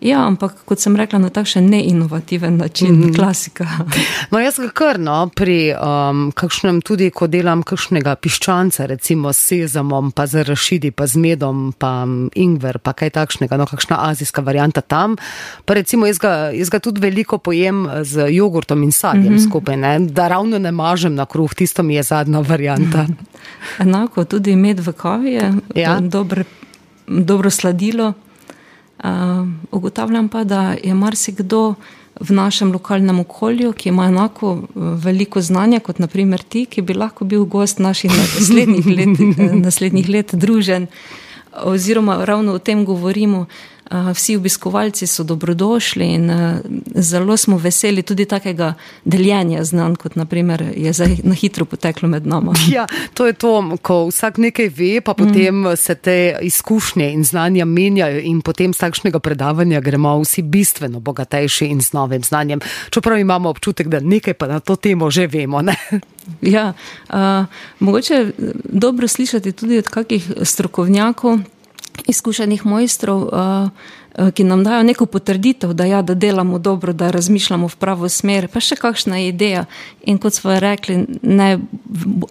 Ja, 0.00 0.20
ampak 0.26 0.52
kot 0.62 0.78
sem 0.78 0.94
rekla, 0.94 1.18
na 1.18 1.28
takšen 1.34 1.66
neinovativen 1.66 2.56
način, 2.56 2.94
mm 2.94 3.02
-hmm. 3.02 3.16
klasika. 3.16 3.66
No, 4.30 4.38
jaz 4.38 4.58
ga 4.58 4.68
kar 4.68 5.00
no, 5.00 5.30
pri 5.34 5.74
um, 5.74 6.32
kakšnem 6.32 6.80
tudi, 6.82 7.10
ko 7.10 7.26
delam 7.26 7.62
kakšnega 7.62 8.14
piščanca, 8.14 8.86
recimo 8.86 9.32
s 9.32 9.36
sezamom, 9.36 10.12
pa 10.12 10.26
z 10.26 10.44
rašidi, 10.44 10.90
pa 10.90 11.06
z 11.06 11.16
medom, 11.16 11.72
pa 11.78 12.02
um, 12.02 12.30
ingver, 12.34 12.78
pa 12.78 12.92
kaj 12.92 13.10
takšnega, 13.10 13.56
no, 13.56 13.66
kakšna 13.66 13.96
azijska 14.00 14.42
varijanta 14.42 14.80
tam. 14.80 15.16
Pa 15.64 15.74
recimo 15.74 16.06
jaz 16.06 16.18
ga, 16.18 16.50
jaz 16.54 16.70
ga 16.70 16.78
tudi 16.78 17.00
veliko 17.00 17.38
pojem 17.38 17.88
z 18.02 18.28
jogurtom 18.30 18.82
in 18.82 18.92
sadjem 18.92 19.32
mm 19.32 19.38
-hmm. 19.38 19.48
skupaj, 19.48 19.76
ne, 19.76 19.98
da 19.98 20.28
ravno 20.28 20.58
ne 20.58 20.72
mažem 20.72 21.14
na 21.14 21.26
kruh, 21.26 21.54
tisto 21.54 21.82
mi 21.82 21.94
je 21.94 22.02
zadnja 22.02 22.40
varijanta. 22.40 23.06
Enako 23.82 24.24
tudi 24.24 24.56
med 24.56 24.80
v 24.80 24.92
kavi 24.92 25.32
je 25.32 25.52
ja. 25.74 26.00
dobro, 26.00 26.44
dobro 27.06 27.50
sladilo. 27.50 28.12
Uh, 29.04 29.48
ugotavljam 29.70 30.28
pa, 30.28 30.44
da 30.44 30.74
je 30.84 30.94
marsikdo 30.94 31.74
v 32.20 32.34
našem 32.34 32.72
lokalnem 32.72 33.20
okolju, 33.20 33.72
ki 33.72 33.88
ima 33.88 34.08
enako 34.10 34.52
uh, 34.52 34.62
veliko 34.74 35.40
znanja 35.40 35.80
kot 35.80 35.98
naprimer 35.98 36.42
ti, 36.42 36.64
ki 36.66 36.82
bi 36.82 36.94
lahko 36.94 37.24
bil 37.24 37.44
gost 37.44 37.78
naših 37.78 38.10
naslednjih 38.10 38.86
let, 38.86 39.18
naslednjih 39.66 40.08
let 40.08 40.34
družen, 40.34 40.86
oziroma 41.62 42.24
ravno 42.24 42.52
o 42.52 42.58
tem 42.58 42.84
govorimo. 42.84 43.46
Vsi 43.90 44.36
obiskovalci 44.36 45.06
so 45.06 45.24
dobrodošli 45.24 46.06
in 46.06 46.30
zelo 46.94 47.36
smo 47.36 47.56
veseli 47.56 48.02
tudi 48.02 48.24
takega 48.24 48.74
deljenja 49.04 49.64
znanj, 49.64 49.94
kot 49.96 50.16
naprimer 50.16 50.64
je 50.76 50.92
zdaj 50.92 51.16
na 51.22 51.34
hitro 51.34 51.64
poteklo 51.64 52.08
med 52.08 52.26
nami. 52.26 52.48
Ja, 52.74 52.86
to 53.14 53.26
je 53.26 53.32
to, 53.32 53.76
ko 53.82 54.06
vsak 54.06 54.38
nekaj 54.38 54.68
ve, 54.68 55.00
pa 55.00 55.14
potem 55.14 55.62
mm. 55.62 55.76
se 55.76 55.94
te 55.94 56.36
izkušnje 56.42 57.12
in 57.12 57.24
znanja 57.24 57.64
menjajo 57.64 58.20
in 58.20 58.40
potem 58.40 58.74
z 58.74 58.78
takšnega 58.78 59.18
predavanja 59.18 59.80
gremo 59.80 60.18
vsi 60.20 60.42
bistveno 60.42 61.00
bogatejši 61.00 61.66
in 61.66 61.80
z 61.80 61.92
novim 61.92 62.22
znanjem. 62.22 62.60
Čeprav 62.90 63.18
imamo 63.18 63.48
občutek, 63.48 63.88
da 63.88 64.00
nekaj 64.00 64.34
pa 64.34 64.46
na 64.46 64.60
to 64.60 64.76
temo 64.76 65.10
že 65.10 65.26
vemo. 65.26 65.62
Ne? 65.62 65.76
Ja, 66.40 66.72
uh, 67.08 67.44
mogoče 67.80 68.14
je 68.14 68.32
dobro 68.64 69.08
slišati 69.08 69.52
tudi 69.52 69.78
od 69.78 69.88
kakih 69.88 70.32
strokovnjakov 70.42 71.38
izkušenih 72.06 72.66
mojstrov, 72.66 73.22
uh, 73.22 73.70
uh, 74.18 74.30
ki 74.30 74.44
nam 74.44 74.64
dajo 74.64 74.82
neko 74.82 75.06
potrditev, 75.06 75.72
da, 75.72 75.84
ja, 75.84 76.02
da 76.02 76.14
delamo 76.14 76.58
dobro, 76.58 76.92
da 76.92 77.10
razmišljamo 77.10 77.68
v 77.68 77.76
pravo 77.76 78.08
smer, 78.08 78.48
pa 78.48 78.60
še 78.60 78.76
kakšna 78.76 79.20
ideja. 79.20 79.64
In 80.04 80.18
kot 80.18 80.34
smo 80.34 80.58
rekli, 80.60 81.04
naj, 81.22 81.58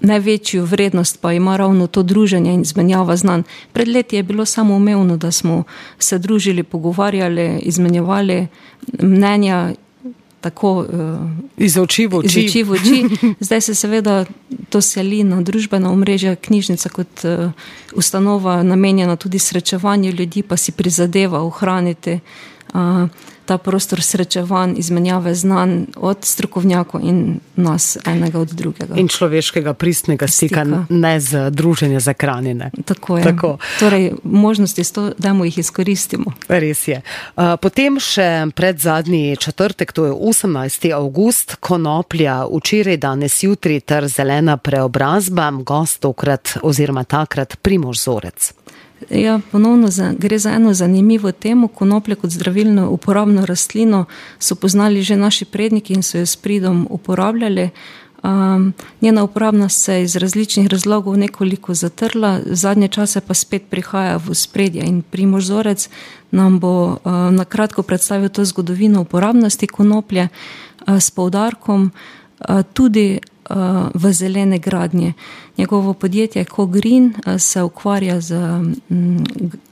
največjo 0.02 0.66
vrednost 0.66 1.22
pa 1.22 1.34
ima 1.34 1.58
ravno 1.58 1.88
to 1.88 2.04
druženje 2.04 2.54
in 2.54 2.62
izmenjava 2.62 3.18
znanj. 3.18 3.44
Pred 3.74 3.88
leti 3.88 4.16
je 4.16 4.24
bilo 4.24 4.46
samo 4.46 4.76
umevno, 4.76 5.18
da 5.18 5.32
smo 5.32 5.64
se 6.00 6.20
družili, 6.20 6.64
pogovarjali, 6.64 7.60
izmenjevali 7.64 8.48
mnenja 9.02 9.74
tako 10.42 10.72
uh, 10.80 10.86
iz 11.58 11.78
oči 11.78 12.08
v 12.08 12.18
oči. 12.18 12.46
oči, 12.46 12.64
v 12.64 12.72
oči. 12.72 12.98
Zdaj 13.46 13.62
se 13.62 13.76
seveda 13.76 14.26
to 14.70 14.82
seli 14.82 15.24
na 15.24 15.42
družbena 15.42 15.92
omrežja, 15.92 16.36
knjižnica 16.36 16.90
kot 16.90 17.24
uh, 17.24 17.52
ustanova, 17.96 18.64
namenjena 18.64 19.16
tudi 19.16 19.40
srečevanju 19.40 20.12
ljudi, 20.12 20.44
pa 20.44 20.58
si 20.58 20.72
prizadeva 20.72 21.42
ohraniti. 21.42 22.20
Ta 23.48 23.58
prostor 23.58 24.02
srečevanj, 24.04 24.76
izmenjave 24.78 25.32
znanj 25.36 25.86
od 25.96 26.26
strokovnjakov 26.26 27.02
in 27.04 27.40
nas 27.56 27.98
enega 28.06 28.40
od 28.40 28.52
drugega. 28.52 28.96
In 29.00 29.08
človeškega 29.08 29.74
pristnega 29.74 30.28
stika, 30.28 30.66
stika. 30.66 30.86
ne 30.90 31.20
z 31.20 31.50
druženja 31.52 32.00
za 32.00 32.14
kranine. 32.14 32.72
Tako 32.86 33.18
je. 33.18 33.24
Tako. 33.24 33.58
Torej, 33.80 34.12
možnosti 34.24 34.84
so, 34.84 35.12
da 35.18 35.34
mu 35.34 35.46
jih 35.46 35.58
izkoristimo. 35.58 36.34
Res 36.48 36.88
je. 36.88 37.02
Potem 37.36 38.00
še 38.04 38.52
pred 38.56 38.80
zadnji 38.80 39.38
četrtek, 39.40 39.92
to 39.92 40.06
je 40.06 40.12
18. 40.12 40.92
august, 40.94 41.56
konoplja, 41.60 42.44
včeraj, 42.52 42.98
danes, 42.98 43.44
jutri 43.44 43.80
ter 43.80 44.08
zelena 44.08 44.58
preobrazba, 44.58 45.52
gost 45.64 46.04
tokrat 46.04 46.58
oziroma 46.64 47.04
takrat 47.04 47.58
primož 47.62 48.04
zorec. 48.04 48.52
Ja, 49.10 49.40
ponovno 49.52 49.88
za, 49.88 50.14
gre 50.18 50.40
za 50.40 50.52
eno 50.52 50.74
zanimivo 50.74 51.32
temo. 51.32 51.68
Konoplje 51.68 52.16
kot 52.16 52.30
zdravilno 52.30 52.90
uporabno 52.90 53.46
rastlino 53.46 54.06
so 54.40 54.56
poznali 54.56 55.02
že 55.02 55.16
naši 55.16 55.46
predniki 55.46 55.94
in 55.94 56.04
so 56.04 56.18
jo 56.18 56.26
s 56.26 56.36
pridom 56.36 56.88
uporabljali. 56.90 57.70
Um, 58.24 58.74
njena 59.02 59.24
uporabnost 59.24 59.84
se 59.84 59.94
je 59.94 60.04
iz 60.04 60.16
različnih 60.16 60.68
razlogov 60.68 61.18
nekoliko 61.18 61.74
zatrla, 61.74 62.40
zadnje 62.46 62.88
čase 62.88 63.22
pa 63.22 63.34
spet 63.34 63.64
prihaja 63.70 64.18
v 64.18 64.34
spredje 64.36 64.84
in 64.84 65.02
Primožorec 65.02 65.90
nam 66.32 66.60
bo 66.60 66.86
uh, 66.88 66.98
na 67.32 67.46
kratko 67.46 67.84
predstavil 67.84 68.30
to 68.30 68.46
zgodovino 68.46 69.02
uporabnosti 69.02 69.68
konoplje 69.68 70.28
uh, 70.28 70.98
s 71.00 71.12
poudarkom 71.12 71.92
uh, 72.50 72.62
tudi 72.74 73.20
v 73.94 74.12
zelene 74.14 74.60
gradnje. 74.60 75.14
Njegovo 75.58 75.94
podjetje 75.94 76.46
Cogreen 76.46 77.06
uh, 77.06 77.40
se 77.40 77.64
ukvarja 77.64 78.22
z 78.22 78.32
um, 78.36 78.76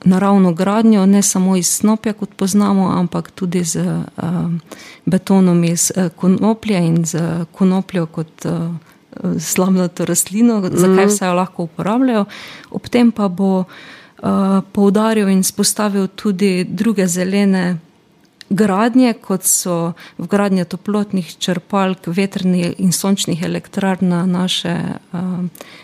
naravno 0.04 0.54
gradnjo, 0.54 1.06
ne 1.06 1.22
samo 1.22 1.56
iz 1.56 1.68
snopja, 1.68 2.14
kot 2.14 2.30
poznamo, 2.36 2.90
ampak 2.90 3.32
tudi 3.32 3.64
z 3.64 3.76
uh, 3.76 4.04
betonom 5.06 5.64
iz 5.64 5.92
uh, 5.96 6.12
konoplje 6.16 6.78
in 6.78 7.06
z 7.06 7.46
konopljo 7.52 8.06
kot 8.06 8.46
slamnato 9.40 10.06
rastlino, 10.06 10.60
mm. 10.60 10.70
za 10.74 10.96
kaj 10.96 11.06
vse 11.06 11.26
jo 11.26 11.34
lahko 11.34 11.64
uporabljajo. 11.64 12.26
Ob 12.72 12.88
tem 12.90 13.12
pa 13.12 13.28
bo 13.28 13.64
poudaril 14.72 15.30
in 15.30 15.44
spostavil 15.44 16.08
tudi 16.08 16.64
druge 16.64 17.08
zelene 17.08 17.78
gradnje, 18.56 19.14
kot 19.20 19.44
so 19.44 19.94
vgradnja 20.18 20.66
toplotnih 20.66 21.36
črpalk, 21.38 22.08
vetrnih 22.08 22.80
in 22.80 22.92
sončnih 22.96 23.44
elektrarn 23.44 24.10
na 24.10 24.26
naše 24.26 24.76
uh, 25.12 25.22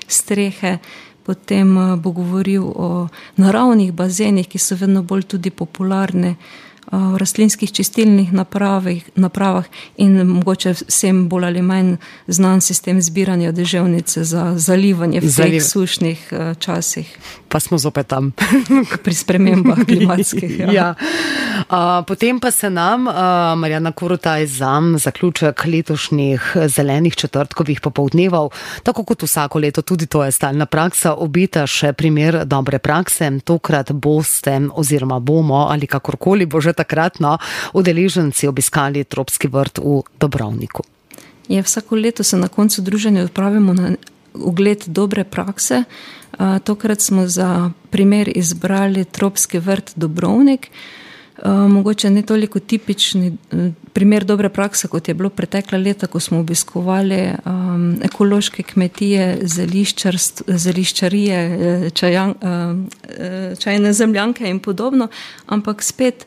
strehe. 0.07 0.77
Potem 1.23 1.77
uh, 1.77 1.95
bo 1.99 2.15
govoril 2.15 2.65
o 2.65 3.07
naravnih 3.37 3.91
bazenih, 3.93 4.47
ki 4.47 4.59
so 4.59 4.79
vedno 4.79 5.03
bolj 5.03 5.27
tudi 5.35 5.51
popularne. 5.51 6.35
Uh, 6.35 6.70
v 6.91 7.17
rastlinskih 7.17 7.71
čistilnih 7.71 8.33
napravih, 8.33 9.09
napravah 9.15 9.65
in 9.97 10.27
mogoče 10.27 10.73
vsem 10.73 11.29
bolj 11.29 11.45
ali 11.45 11.61
manj 11.61 11.95
znan 12.27 12.61
sistem 12.61 13.01
zbiranja 13.01 13.51
deževnice 13.51 14.23
za 14.23 14.53
zalivanje 14.57 15.21
v 15.23 15.31
teh 15.35 15.63
sušnih 15.63 16.33
časih. 16.59 17.07
Pa 17.47 17.59
smo 17.59 17.77
zopet 17.77 18.07
tam. 18.07 18.31
Pri 19.03 19.13
spremembah 19.13 19.85
klimatskih. 19.89 20.59
Ja. 20.59 20.71
ja. 20.71 20.89
Uh, 21.71 22.03
potem 22.07 22.39
pa 22.39 22.51
se 22.51 22.69
nam, 22.69 23.07
uh, 23.07 23.13
Marjana 23.55 23.91
Kurutaj, 23.91 24.45
za 24.47 24.81
zaključek 24.97 25.65
letošnjih 25.65 26.55
zelenih 26.67 27.15
četrtkovih 27.15 27.81
popovdnevov, 27.81 28.49
tako 28.83 29.03
kot 29.03 29.23
vsako 29.23 29.59
leto, 29.59 29.81
tudi 29.81 30.05
to 30.05 30.23
je 30.23 30.31
stalna 30.31 30.65
praksa, 30.65 31.13
obita 31.13 31.67
še 31.67 31.93
primer 31.93 32.41
dobre 32.45 32.79
prakse. 32.79 33.31
Tokrat 33.45 33.91
boste 33.91 34.59
oziroma 34.75 35.19
bomo 35.19 35.67
ali 35.71 35.87
kakorkoli 35.87 36.45
bo 36.45 36.61
že 36.61 36.73
takrat 36.81 37.19
no, 37.19 37.37
udeleženci 37.73 38.47
obiskali 38.47 39.03
tropski 39.03 39.47
vrt 39.47 39.77
v 39.83 40.01
Dobrovniku. 40.19 40.83
Je, 41.47 41.61
vsako 41.61 41.95
leto 41.95 42.23
se 42.23 42.37
na 42.37 42.47
koncu 42.47 42.81
druženja 42.81 43.23
odpravimo 43.23 43.73
na 43.73 43.91
ogled 44.33 44.83
dobre 44.87 45.23
prakse. 45.23 45.83
Tokrat 46.63 47.01
smo 47.01 47.27
za 47.27 47.71
primer 47.89 48.31
izbrali 48.35 49.05
tropski 49.05 49.59
vrt 49.59 49.91
Dobrovnik. 49.95 50.71
Mogoče 51.45 52.09
ne 52.09 52.21
toliko 52.21 52.59
tipični 52.59 53.37
primer 53.93 54.23
dobre 54.23 54.49
prakse, 54.49 54.87
kot 54.87 55.07
je 55.07 55.13
bilo 55.13 55.29
pretekla 55.29 55.77
leta, 55.77 56.07
ko 56.07 56.19
smo 56.19 56.39
obiskovali 56.39 57.31
um, 57.45 57.97
ekološke 58.03 58.63
kmetije, 58.63 59.39
zeliščarije, 60.47 61.39
e, 61.39 61.89
čajan, 61.89 62.35
um, 62.41 62.89
čajne 63.59 63.93
zemljanke 63.93 64.49
in 64.49 64.59
podobno, 64.59 65.07
ampak 65.47 65.83
spet 65.83 66.25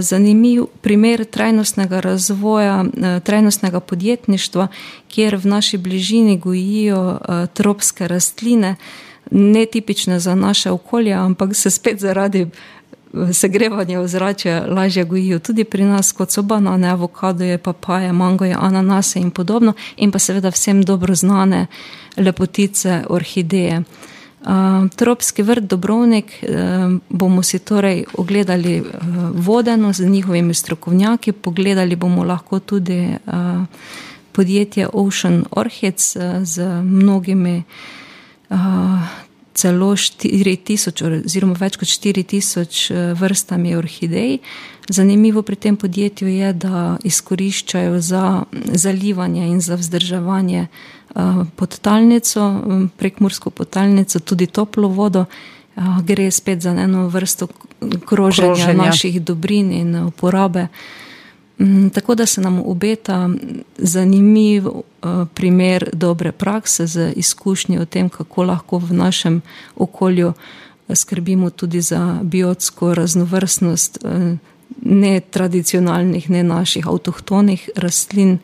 zanimiv 0.00 0.64
primer 0.80 1.24
trajnostnega 1.24 2.00
razvoja, 2.00 2.84
trajnostnega 3.24 3.80
podjetništva, 3.80 4.68
kjer 5.08 5.36
v 5.36 5.46
naši 5.46 5.78
bližini 5.78 6.38
gojijo 6.38 7.18
tropske 7.54 8.08
rastline, 8.08 8.76
netipične 9.30 10.20
za 10.20 10.34
naše 10.34 10.70
okolje, 10.70 11.12
ampak 11.12 11.56
se 11.56 11.70
spet 11.70 12.00
zaradi 12.00 12.46
segrevanja 13.32 14.00
ozračja 14.00 14.66
lažje 14.66 15.04
gojijo 15.04 15.38
tudi 15.38 15.64
pri 15.64 15.84
nas, 15.84 16.12
kot 16.12 16.30
so 16.30 16.42
banane, 16.42 16.88
avokadoje, 16.88 17.58
papaje, 17.58 18.12
mangoje, 18.12 18.56
ananase 18.60 19.20
in 19.20 19.30
podobno, 19.30 19.72
in 19.96 20.10
pa 20.10 20.18
seveda 20.18 20.50
vsem 20.50 20.82
dobro 20.82 21.14
znane 21.14 21.66
lepotice, 22.16 23.02
orhideje. 23.08 23.78
Uh, 23.78 23.84
tropski 24.96 25.42
vrt 25.42 25.64
Dobrovnik 25.64 26.24
uh, 26.42 26.48
bomo 27.08 27.42
si 27.42 27.58
torej 27.58 28.04
ogledali 28.16 28.80
uh, 28.80 28.86
vodeno 29.34 29.92
z 29.92 30.08
njihovimi 30.08 30.54
strokovnjaki, 30.54 31.32
pogledali 31.32 31.96
bomo 31.96 32.24
lahko 32.24 32.58
tudi 32.58 33.08
uh, 33.26 33.64
podjetje 34.32 34.88
Ocean 34.92 35.44
Orchids 35.50 36.16
z 36.42 36.82
mnogimi, 36.82 37.62
celo 39.54 39.90
4000 39.96 41.24
oziroma 41.24 41.56
več 41.58 41.76
kot 41.76 41.88
4000 41.88 43.14
vrstami 43.18 43.74
orhidej. 43.76 44.38
Zanimivo 44.88 45.42
pri 45.42 45.56
tem 45.56 45.76
podjetju 45.76 46.28
je, 46.28 46.52
da 46.52 46.96
izkoriščajo 47.04 48.00
za 48.00 48.44
zalivanje 48.74 49.46
in 49.46 49.60
za 49.60 49.76
vzdrževanje 49.78 50.66
podtalnico, 51.56 52.62
prek 52.96 53.20
Mursko 53.20 53.50
podtalnico, 53.50 54.20
tudi 54.20 54.46
toplo 54.46 54.88
vodo. 54.88 55.24
Gre 56.04 56.30
spet 56.30 56.60
za 56.60 56.70
eno 56.70 57.08
vrsto 57.08 57.46
kroženja, 58.06 58.54
kroženja. 58.54 58.84
naših 58.84 59.22
dobrin 59.22 59.72
in 59.72 60.04
uporabe. 60.04 60.66
Tako 61.94 62.14
da 62.14 62.26
se 62.26 62.40
nam 62.40 62.62
obeta 62.66 63.30
zanimiv 63.78 64.66
primer 65.34 65.90
dobre 65.92 66.32
prakse 66.32 66.86
z 66.86 67.12
izkušnjo 67.16 67.82
o 67.82 67.84
tem, 67.84 68.08
kako 68.08 68.42
lahko 68.42 68.78
v 68.78 68.92
našem 68.92 69.42
okolju 69.76 70.32
skrbimo 70.94 71.50
tudi 71.50 71.80
za 71.80 72.18
biotsko 72.22 72.94
raznovrstnost 72.94 73.98
ne 74.82 75.20
tradicionalnih, 75.20 76.30
ne 76.30 76.42
naših 76.42 76.88
avtohtonih 76.88 77.70
rastlin 77.76 78.38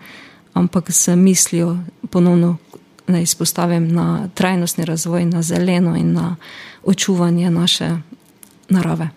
ampak 0.57 0.91
s 0.91 1.09
mislijo 1.17 1.77
ponovno 2.11 2.57
ne 3.07 3.23
izpostavim 3.23 3.89
na 3.95 4.29
trajnostni 4.35 4.85
razvoj, 4.85 5.25
na 5.25 5.43
zeleno 5.43 5.97
in 5.97 6.13
na 6.13 6.37
očuvanje 6.85 7.51
naše 7.51 7.91
narave. 8.69 9.09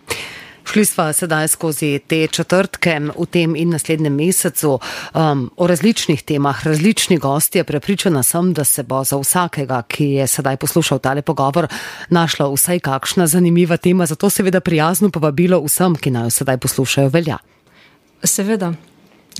Šli 0.72 0.86
smo 0.86 1.14
sedaj 1.14 1.48
skozi 1.48 2.00
te 2.08 2.28
četrtke 2.28 3.00
v 3.18 3.26
tem 3.26 3.56
in 3.56 3.70
naslednjem 3.70 4.14
mesecu 4.14 4.80
um, 5.14 5.52
o 5.58 5.68
različnih 5.68 6.22
temah, 6.24 6.66
različni 6.66 7.18
gosti. 7.18 7.64
Prepričana 7.64 8.24
sem, 8.24 8.54
da 8.54 8.64
se 8.64 8.84
bo 8.84 9.04
za 9.04 9.18
vsakega, 9.18 9.82
ki 9.88 10.06
je 10.06 10.28
sedaj 10.28 10.58
poslušal 10.58 11.00
tale 11.00 11.22
pogovor, 11.22 11.68
našla 12.10 12.52
vsaj 12.54 12.80
kakšna 12.80 13.28
zanimiva 13.28 13.78
tema. 13.78 14.06
Zato 14.06 14.30
seveda 14.30 14.60
prijazno 14.60 15.10
povabilo 15.10 15.64
vsem, 15.66 15.96
ki 15.96 16.12
naj 16.12 16.24
jo 16.24 16.30
sedaj 16.30 16.58
poslušajo, 16.58 17.10
velja. 17.10 17.38
Seveda, 18.24 18.74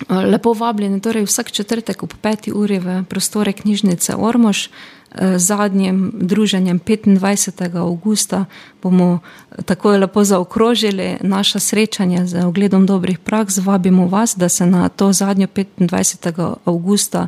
Lepo 0.10 0.54
vabljeni, 0.54 1.02
torej 1.02 1.24
vsak 1.24 1.52
četrtek 1.52 2.04
ob 2.04 2.14
peti 2.22 2.52
uri 2.52 2.80
v 2.80 3.04
prostore 3.10 3.54
knjižnice 3.54 4.16
Ormož. 4.16 4.68
Z 5.16 5.38
zadnjim 5.38 6.12
druženjem 6.14 6.80
25. 6.80 7.78
augusta 7.78 8.46
bomo 8.84 9.20
tako 9.66 9.98
lepo 9.98 10.24
zaokrožili 10.24 11.18
naša 11.22 11.60
srečanja 11.60 12.26
z 12.26 12.46
ogledom 12.46 12.86
dobrih 12.86 13.20
praks. 13.20 13.58
Vabimo 13.58 14.08
vas, 14.08 14.36
da 14.38 14.50
se 14.50 14.66
na 14.66 14.90
to 14.90 15.14
zadnjo 15.14 15.48
25. 15.48 16.56
augusta 16.66 17.28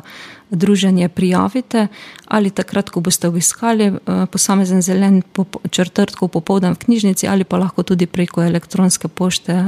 druženje 0.50 1.08
prijavite 1.08 1.86
ali 2.26 2.50
takrat, 2.50 2.90
ko 2.90 3.00
boste 3.00 3.28
obiskali 3.28 3.92
posamezen 4.30 4.82
zelen 4.82 5.22
četrtkov 5.70 6.28
popovdan 6.28 6.72
v 6.72 6.78
knjižnici 6.78 7.28
ali 7.28 7.44
pa 7.44 7.56
lahko 7.56 7.82
tudi 7.82 8.06
preko 8.06 8.42
elektronske 8.42 9.08
pošte 9.08 9.66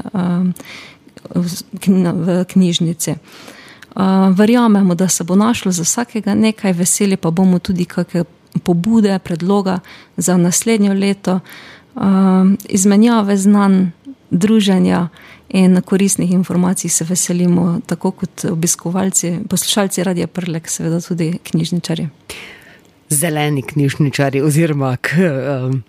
v 1.34 2.44
knjižnici. 2.44 3.14
Verjamemo, 4.36 4.94
da 4.94 5.08
se 5.08 5.24
bo 5.24 5.36
našlo 5.36 5.72
za 5.72 5.82
vsakega 5.82 6.34
nekaj, 6.34 6.72
veseli 6.72 7.16
pa 7.16 7.30
bomo 7.30 7.58
tudi 7.58 7.84
kakšne 7.84 8.24
pobude, 8.62 9.18
predloga 9.18 9.80
za 10.16 10.36
naslednjo 10.36 10.94
leto, 10.94 11.40
izmenjave 12.68 13.36
znanj, 13.36 13.86
druženja 14.30 15.08
in 15.48 15.80
koristnih 15.80 16.32
informacij 16.32 16.90
se 16.90 17.04
veselimo, 17.04 17.80
tako 17.86 18.10
kot 18.10 18.44
obiskovalci, 18.50 19.38
poslušalci 19.48 20.04
Radia 20.04 20.26
Prlek, 20.26 20.68
seveda 20.68 21.00
tudi 21.00 21.38
knjižničari. 21.44 22.08
Zeleni 23.10 23.62
knjižničari 23.62 24.42
oziroma 24.42 24.96
k, 24.96 25.10
um, 25.16 25.82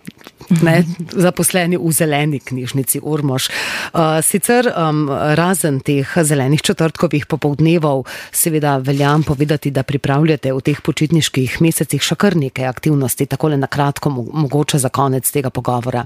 ne, 0.62 0.84
zaposleni 1.12 1.78
v 1.78 1.91
zeleni 1.91 2.39
knjižnici 2.39 2.99
Urmoš. 3.04 3.47
Uh, 3.47 4.19
sicer 4.21 4.71
um, 4.71 5.10
razen 5.10 5.80
teh 5.80 6.17
zelenih 6.21 6.62
četrtkovih 6.62 7.25
popovdnevov, 7.25 8.06
seveda 8.32 8.78
veljam 8.78 9.23
povedati, 9.23 9.71
da 9.71 9.84
pripravljate 9.84 10.54
v 10.54 10.62
teh 10.62 10.82
počitniških 10.82 11.62
mesecih 11.62 12.01
še 12.01 12.15
kar 12.15 12.36
nekaj 12.36 12.67
aktivnosti, 12.67 13.25
takole 13.25 13.58
na 13.58 13.67
kratko 13.67 14.10
mogoče 14.10 14.80
za 14.80 14.89
konec 14.89 15.32
tega 15.32 15.49
pogovora. 15.49 16.06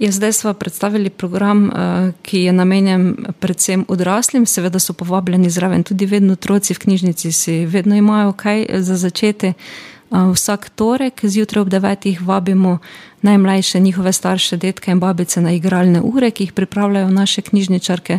Ja, 0.00 0.08
zdaj 0.10 0.32
smo 0.32 0.54
predstavili 0.54 1.10
program, 1.10 1.70
ki 2.22 2.38
je 2.38 2.52
namenjen 2.52 3.26
predvsem 3.40 3.84
odraslim, 3.88 4.46
seveda 4.46 4.80
so 4.80 4.94
povabljeni 4.96 5.50
zraven 5.50 5.82
tudi 5.84 6.06
vedno 6.06 6.32
otroci 6.32 6.74
v 6.74 6.78
knjižnici, 6.78 7.32
si 7.32 7.66
vedno 7.66 7.96
imajo 7.96 8.32
kaj 8.32 8.64
za 8.80 8.96
začeti. 8.96 9.52
Vsak 10.10 10.68
torek 10.74 11.20
zjutraj 11.22 11.62
ob 11.62 11.68
devetih 11.68 12.22
vabimo 12.26 12.78
najmlajše 13.22 13.80
njihove 13.80 14.12
starše, 14.12 14.56
detke 14.56 14.90
in 14.90 15.00
babice 15.00 15.40
na 15.40 15.52
igralne 15.52 16.00
ure, 16.00 16.30
ki 16.30 16.42
jih 16.44 16.52
pripravljajo 16.52 17.10
naše 17.10 17.42
knjižničarke. 17.42 18.18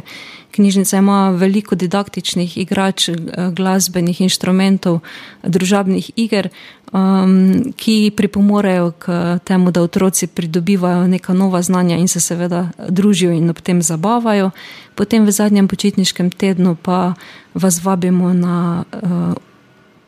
Knjižnica 0.52 0.98
ima 0.98 1.30
veliko 1.30 1.76
didaktičnih 1.76 2.58
igrač, 2.58 3.10
glasbenih 3.56 4.22
inštrumentov, 4.22 5.00
družabnih 5.44 6.12
iger, 6.16 6.50
um, 6.94 7.74
ki 7.76 8.12
pripomorejo 8.16 8.92
k 8.92 9.38
temu, 9.44 9.72
da 9.72 9.82
otroci 9.82 10.28
pridobivajo 10.28 11.08
neka 11.08 11.34
nova 11.34 11.62
znanja 11.62 11.98
in 11.98 12.08
se 12.08 12.20
seveda 12.20 12.70
družijo 12.90 13.32
in 13.32 13.50
ob 13.50 13.60
tem 13.60 13.82
zabavajo. 13.82 14.52
Potem 14.96 15.26
v 15.26 15.32
zadnjem 15.32 15.68
počitniškem 15.68 16.32
tednu 16.32 16.76
pa 16.76 17.14
vas 17.54 17.84
vabimo 17.84 18.34
na. 18.34 18.84
Uh, 19.04 19.51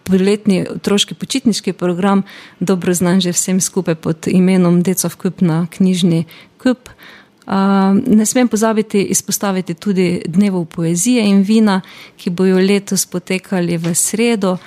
poletni 0.03 0.65
otroški 0.69 1.15
počitniški 1.15 1.73
program, 1.73 2.23
dobro 2.59 2.93
znan 2.93 3.21
že 3.21 3.31
vsem 3.31 3.61
skupaj 3.61 3.95
pod 3.95 4.27
imenom 4.27 4.81
Decov 4.83 5.17
Kup 5.17 5.41
na 5.41 5.67
knjižni 5.71 6.25
Kup. 6.63 6.89
Ne 8.07 8.25
smem 8.25 8.47
pozabiti 8.47 9.01
izpostaviti 9.03 9.73
tudi 9.73 10.21
dnevov 10.27 10.65
poezije 10.65 11.25
in 11.27 11.41
vina, 11.43 11.81
ki 12.17 12.29
bojo 12.29 12.59
letos 12.59 13.05
potekali 13.05 13.77
v 13.77 13.95
sredo. 13.95 14.57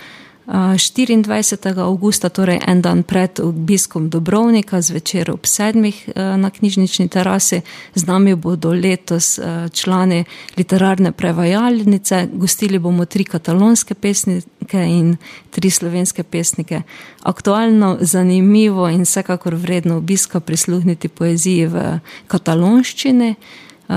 24. 0.47 1.81
augusta, 1.83 2.29
torej 2.29 2.61
en 2.67 2.83
dan 2.83 3.03
pred 3.03 3.41
obiskom 3.41 4.11
Dobrovnika, 4.11 4.81
zvečer 4.81 5.31
ob 5.31 5.47
sedmih 5.47 6.09
eh, 6.09 6.37
na 6.37 6.51
knjižnični 6.51 7.09
terasi, 7.09 7.61
z 7.95 8.07
nami 8.07 8.35
bodo 8.35 8.71
letos 8.73 9.39
eh, 9.39 9.69
člani 9.73 10.25
literarne 10.57 11.13
prevajalnice, 11.13 12.29
gostili 12.33 12.79
bomo 12.79 13.05
tri 13.05 13.25
katalonske 13.25 13.95
pesnike 13.95 14.87
in 14.87 15.17
tri 15.51 15.71
slovenske 15.71 16.23
pesnike. 16.23 16.83
Aktualno, 17.23 17.97
zanimivo 18.01 18.89
in 18.89 19.03
vsekakor 19.03 19.55
vredno 19.55 19.97
obiska 19.97 20.41
prisluhniti 20.41 21.09
poeziji 21.09 21.67
v 21.67 21.99
katalonščini 22.27 23.35
eh, 23.35 23.95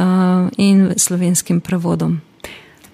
in 0.57 0.93
slovenskim 0.97 1.61
prevodom. 1.61 2.21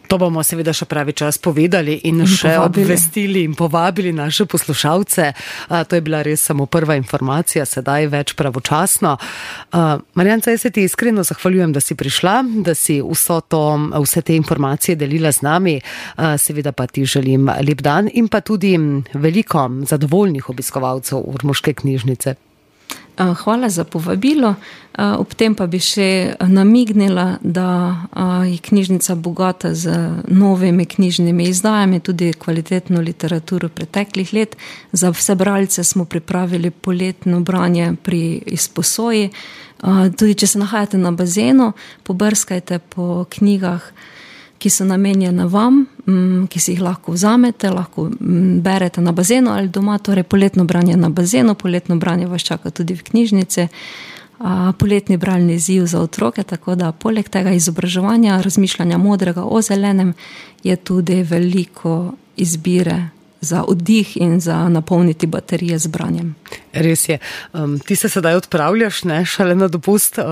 To 0.08 0.18
bomo 0.18 0.44
seveda 0.44 0.74
še 0.76 0.86
pravi 0.90 1.14
čas 1.14 1.38
povedali 1.42 2.00
in, 2.04 2.22
in 2.22 2.30
še 2.30 2.56
povabili. 2.56 2.86
obvestili 2.86 3.44
in 3.44 3.56
povabili 3.56 4.14
naše 4.14 4.46
poslušalce. 4.46 5.34
A, 5.70 5.84
to 5.84 5.96
je 5.96 6.02
bila 6.02 6.22
res 6.22 6.44
samo 6.46 6.66
prva 6.66 6.96
informacija, 6.96 7.66
sedaj 7.66 8.08
več 8.14 8.34
pravočasno. 8.38 9.18
Marjanca, 10.16 10.52
jaz 10.52 10.62
se 10.62 10.72
ti 10.72 10.86
iskreno 10.86 11.24
zahvaljujem, 11.24 11.74
da 11.74 11.82
si 11.82 11.96
prišla, 11.96 12.36
da 12.66 12.76
si 12.76 13.02
to, 13.50 13.64
vse 14.02 14.22
te 14.22 14.36
informacije 14.36 14.96
delila 14.96 15.32
z 15.32 15.42
nami. 15.42 15.76
A, 16.16 16.38
seveda 16.38 16.72
pa 16.72 16.88
ti 16.88 17.06
želim 17.06 17.50
lep 17.62 17.82
dan 17.82 18.10
in 18.14 18.28
pa 18.28 18.42
tudi 18.42 18.78
veliko 19.14 19.70
zadovoljnih 19.88 20.50
obiskovalcev 20.50 21.24
Urmoške 21.26 21.74
knjižnice. 21.74 22.36
Eh, 23.18 23.34
hvala 23.34 23.70
za 23.70 23.84
povabilo. 23.84 24.56
Eh, 24.98 25.04
ob 25.04 25.34
tem 25.34 25.56
pa 25.56 25.68
bi 25.72 25.80
še 25.80 26.36
namignila, 26.40 27.38
da 27.42 27.68
eh, 27.96 28.52
je 28.52 28.58
knjižnica 28.58 29.16
bogata 29.16 29.72
z 29.74 29.94
novimi 30.28 30.86
knjižnimi 30.86 31.48
izdajami, 31.48 32.00
tudi 32.00 32.34
kvalitetno 32.34 33.02
literaturo 33.02 33.70
preteklih 33.70 34.34
let. 34.34 34.58
Za 34.92 35.14
vse 35.16 35.36
bralce 35.36 35.84
smo 35.84 36.06
pripravili 36.06 36.72
poletno 36.72 37.40
branje 37.40 37.94
pri 38.04 38.42
izposoji. 38.46 39.30
Tudi 40.18 40.34
če 40.34 40.48
se 40.48 40.60
nahajate 40.60 40.98
na 40.98 41.12
bazenu, 41.12 41.74
pobrskajte 42.04 42.80
po 42.80 43.26
knjigah 43.30 43.84
ki 44.66 44.70
so 44.70 44.86
namenjene 44.86 45.46
vam, 45.46 45.84
mm, 46.08 46.48
ki 46.50 46.60
si 46.60 46.74
jih 46.74 46.80
lahko 46.82 47.14
vzamete, 47.14 47.70
lahko 47.70 48.08
mm, 48.10 48.62
berete 48.66 49.02
na 49.02 49.12
bazenu 49.14 49.52
ali 49.54 49.70
doma, 49.70 50.00
torej 50.02 50.24
poletno 50.26 50.64
branje 50.66 50.96
na 50.98 51.10
bazenu, 51.10 51.54
poletno 51.56 52.00
branje 52.02 52.26
vas 52.26 52.42
čaka 52.42 52.72
tudi 52.72 52.96
v 52.98 53.04
knjižnici. 53.04 53.68
Poletni 54.80 55.16
bralni 55.18 55.60
ziv 55.60 55.86
za 55.88 56.02
otroke, 56.02 56.44
tako 56.44 56.76
da 56.76 56.90
poleg 56.92 57.30
tega 57.30 57.54
izobraževanja, 57.56 58.42
razmišljanja 58.42 58.98
modrega 58.98 59.44
o 59.44 59.62
zelenem, 59.62 60.14
je 60.64 60.76
tudi 60.76 61.22
veliko 61.24 62.16
izbire 62.36 62.98
za 63.42 63.64
oddih 63.64 64.18
in 64.18 64.40
za 64.42 64.58
napolniti 64.70 65.28
baterije 65.28 65.78
z 65.80 65.88
branjem. 65.88 66.36
Res 66.74 67.10
je. 67.10 67.20
Um, 67.54 67.78
ti 67.80 67.96
se 67.96 68.10
sedaj 68.10 68.36
odpravljaš, 68.42 69.04
ne 69.04 69.26
šele 69.26 69.56
na 69.56 69.68
dopust. 69.68 70.18
Uh, 70.18 70.26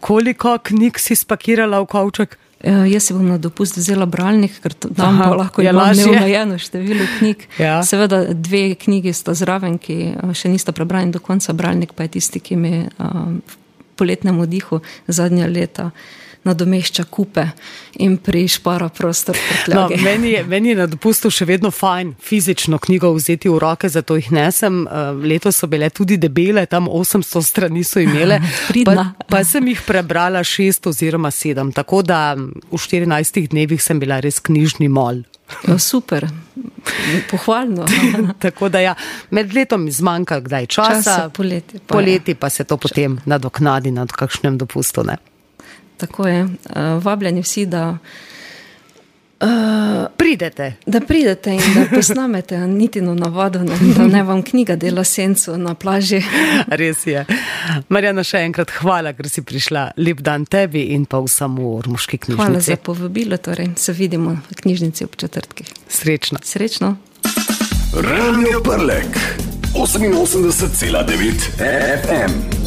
koliko 0.00 0.58
knjig 0.62 0.98
si 0.98 1.16
spakirala 1.16 1.82
v 1.82 1.90
kavček? 1.90 2.38
Uh, 2.60 2.84
jaz 2.92 3.06
se 3.08 3.14
bom 3.14 3.24
na 3.24 3.38
dopust 3.40 3.78
vzela 3.80 4.04
bralnik, 4.06 4.58
ker 4.60 4.74
tam 4.76 5.16
Aha, 5.16 5.30
lahko 5.32 5.62
je 5.64 5.72
lažje 5.72 6.04
omejeno 6.10 6.58
število 6.60 7.06
knjig. 7.18 7.46
Ja. 7.58 7.78
Seveda, 7.82 8.34
dve 8.36 8.74
knjigi 8.74 9.14
sta 9.16 9.32
zraven, 9.34 9.78
ki 9.80 9.96
eh, 10.10 10.34
še 10.36 10.50
nista 10.52 10.74
prebrani 10.76 11.08
do 11.14 11.22
konca, 11.24 11.54
bralnik 11.56 11.94
pa 11.96 12.04
je 12.04 12.18
tisti, 12.18 12.42
ki 12.44 12.58
mi 12.60 12.72
uh, 12.84 13.16
v 13.40 13.56
poletnem 13.96 14.42
odihu 14.44 14.82
zadnja 15.08 15.48
leta 15.48 15.88
nadomešča 16.44 17.04
kupe 17.10 17.44
in 18.00 18.16
prišpara 18.16 18.88
prostor. 18.88 19.36
No, 19.68 19.88
meni, 20.02 20.30
je, 20.30 20.44
meni 20.44 20.72
je 20.72 20.76
na 20.78 20.86
dopustu 20.88 21.30
še 21.30 21.44
vedno 21.44 21.70
fajn 21.70 22.14
fizično 22.24 22.78
knjigo 22.80 23.12
vzeti 23.12 23.48
v 23.48 23.58
roke, 23.60 23.88
zato 23.88 24.16
jih 24.16 24.30
nesem. 24.32 24.82
Eh, 24.86 25.10
letos 25.32 25.60
so 25.60 25.68
bile 25.68 25.90
tudi 25.90 26.16
debele, 26.16 26.64
tam 26.66 26.88
800 26.88 27.42
strani 27.44 27.84
so 27.84 28.00
imele. 28.00 28.40
Pa, 28.90 29.12
pa 29.28 29.40
sem 29.44 29.66
jih 29.68 29.80
prebrala 29.84 30.40
6 30.46 30.88
oziroma 30.88 31.30
7, 31.34 31.72
tako 31.76 32.00
da 32.06 32.34
v 32.36 32.78
14 32.78 33.50
dnevih 33.52 33.82
sem 33.82 34.00
bila 34.00 34.20
res 34.24 34.40
knjižni 34.40 34.88
mol. 34.88 35.20
Jo, 35.68 35.78
super, 35.78 36.26
pohvalno. 37.30 37.86
tako 38.44 38.68
da 38.68 38.80
ja, 38.80 38.94
med 39.30 39.54
letom 39.54 39.90
zmanjka 39.90 40.40
kdaj 40.40 40.66
časa, 40.66 40.94
časa 40.94 41.28
poleti, 41.34 41.78
pa, 41.78 41.94
poleti 41.94 42.34
pa 42.34 42.50
se 42.50 42.64
to 42.64 42.76
potem 42.76 43.18
nadoknadi 43.26 43.90
nad 43.90 44.12
kakšnem 44.12 44.58
dopustu. 44.58 45.04
Ne? 45.04 45.18
Tako 46.00 46.26
je. 46.28 46.44
Uh, 46.44 46.50
vabljeni 47.04 47.42
vsi, 47.44 47.66
da 47.66 47.98
uh, 49.40 49.48
pridete. 50.16 50.74
Da 50.86 51.00
pridete 51.00 51.50
in 51.50 51.74
da 51.74 51.96
posnamete 51.96 52.58
niti 52.58 53.00
na 53.00 53.28
vodo, 53.28 53.58
ne, 53.58 53.76
da 53.96 54.06
ne 54.06 54.22
vam 54.22 54.42
knjiga 54.42 54.76
dela 54.76 55.04
senco 55.04 55.56
na 55.56 55.74
plaži. 55.74 56.22
Res 56.80 57.06
je. 57.06 57.24
Marjana, 57.88 58.24
še 58.24 58.44
enkrat 58.48 58.70
hvala, 58.80 59.12
ker 59.16 59.28
si 59.28 59.42
prišla. 59.42 59.90
Lep 59.96 60.22
dan 60.24 60.44
tebi 60.44 60.90
in 60.94 61.04
pa 61.04 61.20
vsemu 61.24 61.74
urmoški 61.80 62.18
knjižnici. 62.18 62.46
Hvala 62.46 62.60
za 62.64 62.76
povabilo, 62.76 63.36
torej 63.36 63.72
se 63.76 63.92
vidimo 63.92 64.36
v 64.50 64.60
knjižnici 64.62 65.04
ob 65.04 65.16
četrtkih. 65.16 65.72
Srečno. 65.88 66.38
Srečno. 66.44 66.96
Radio 67.94 68.62
Prlek 68.64 69.18
88,9 69.74 71.50
FM. 72.02 72.59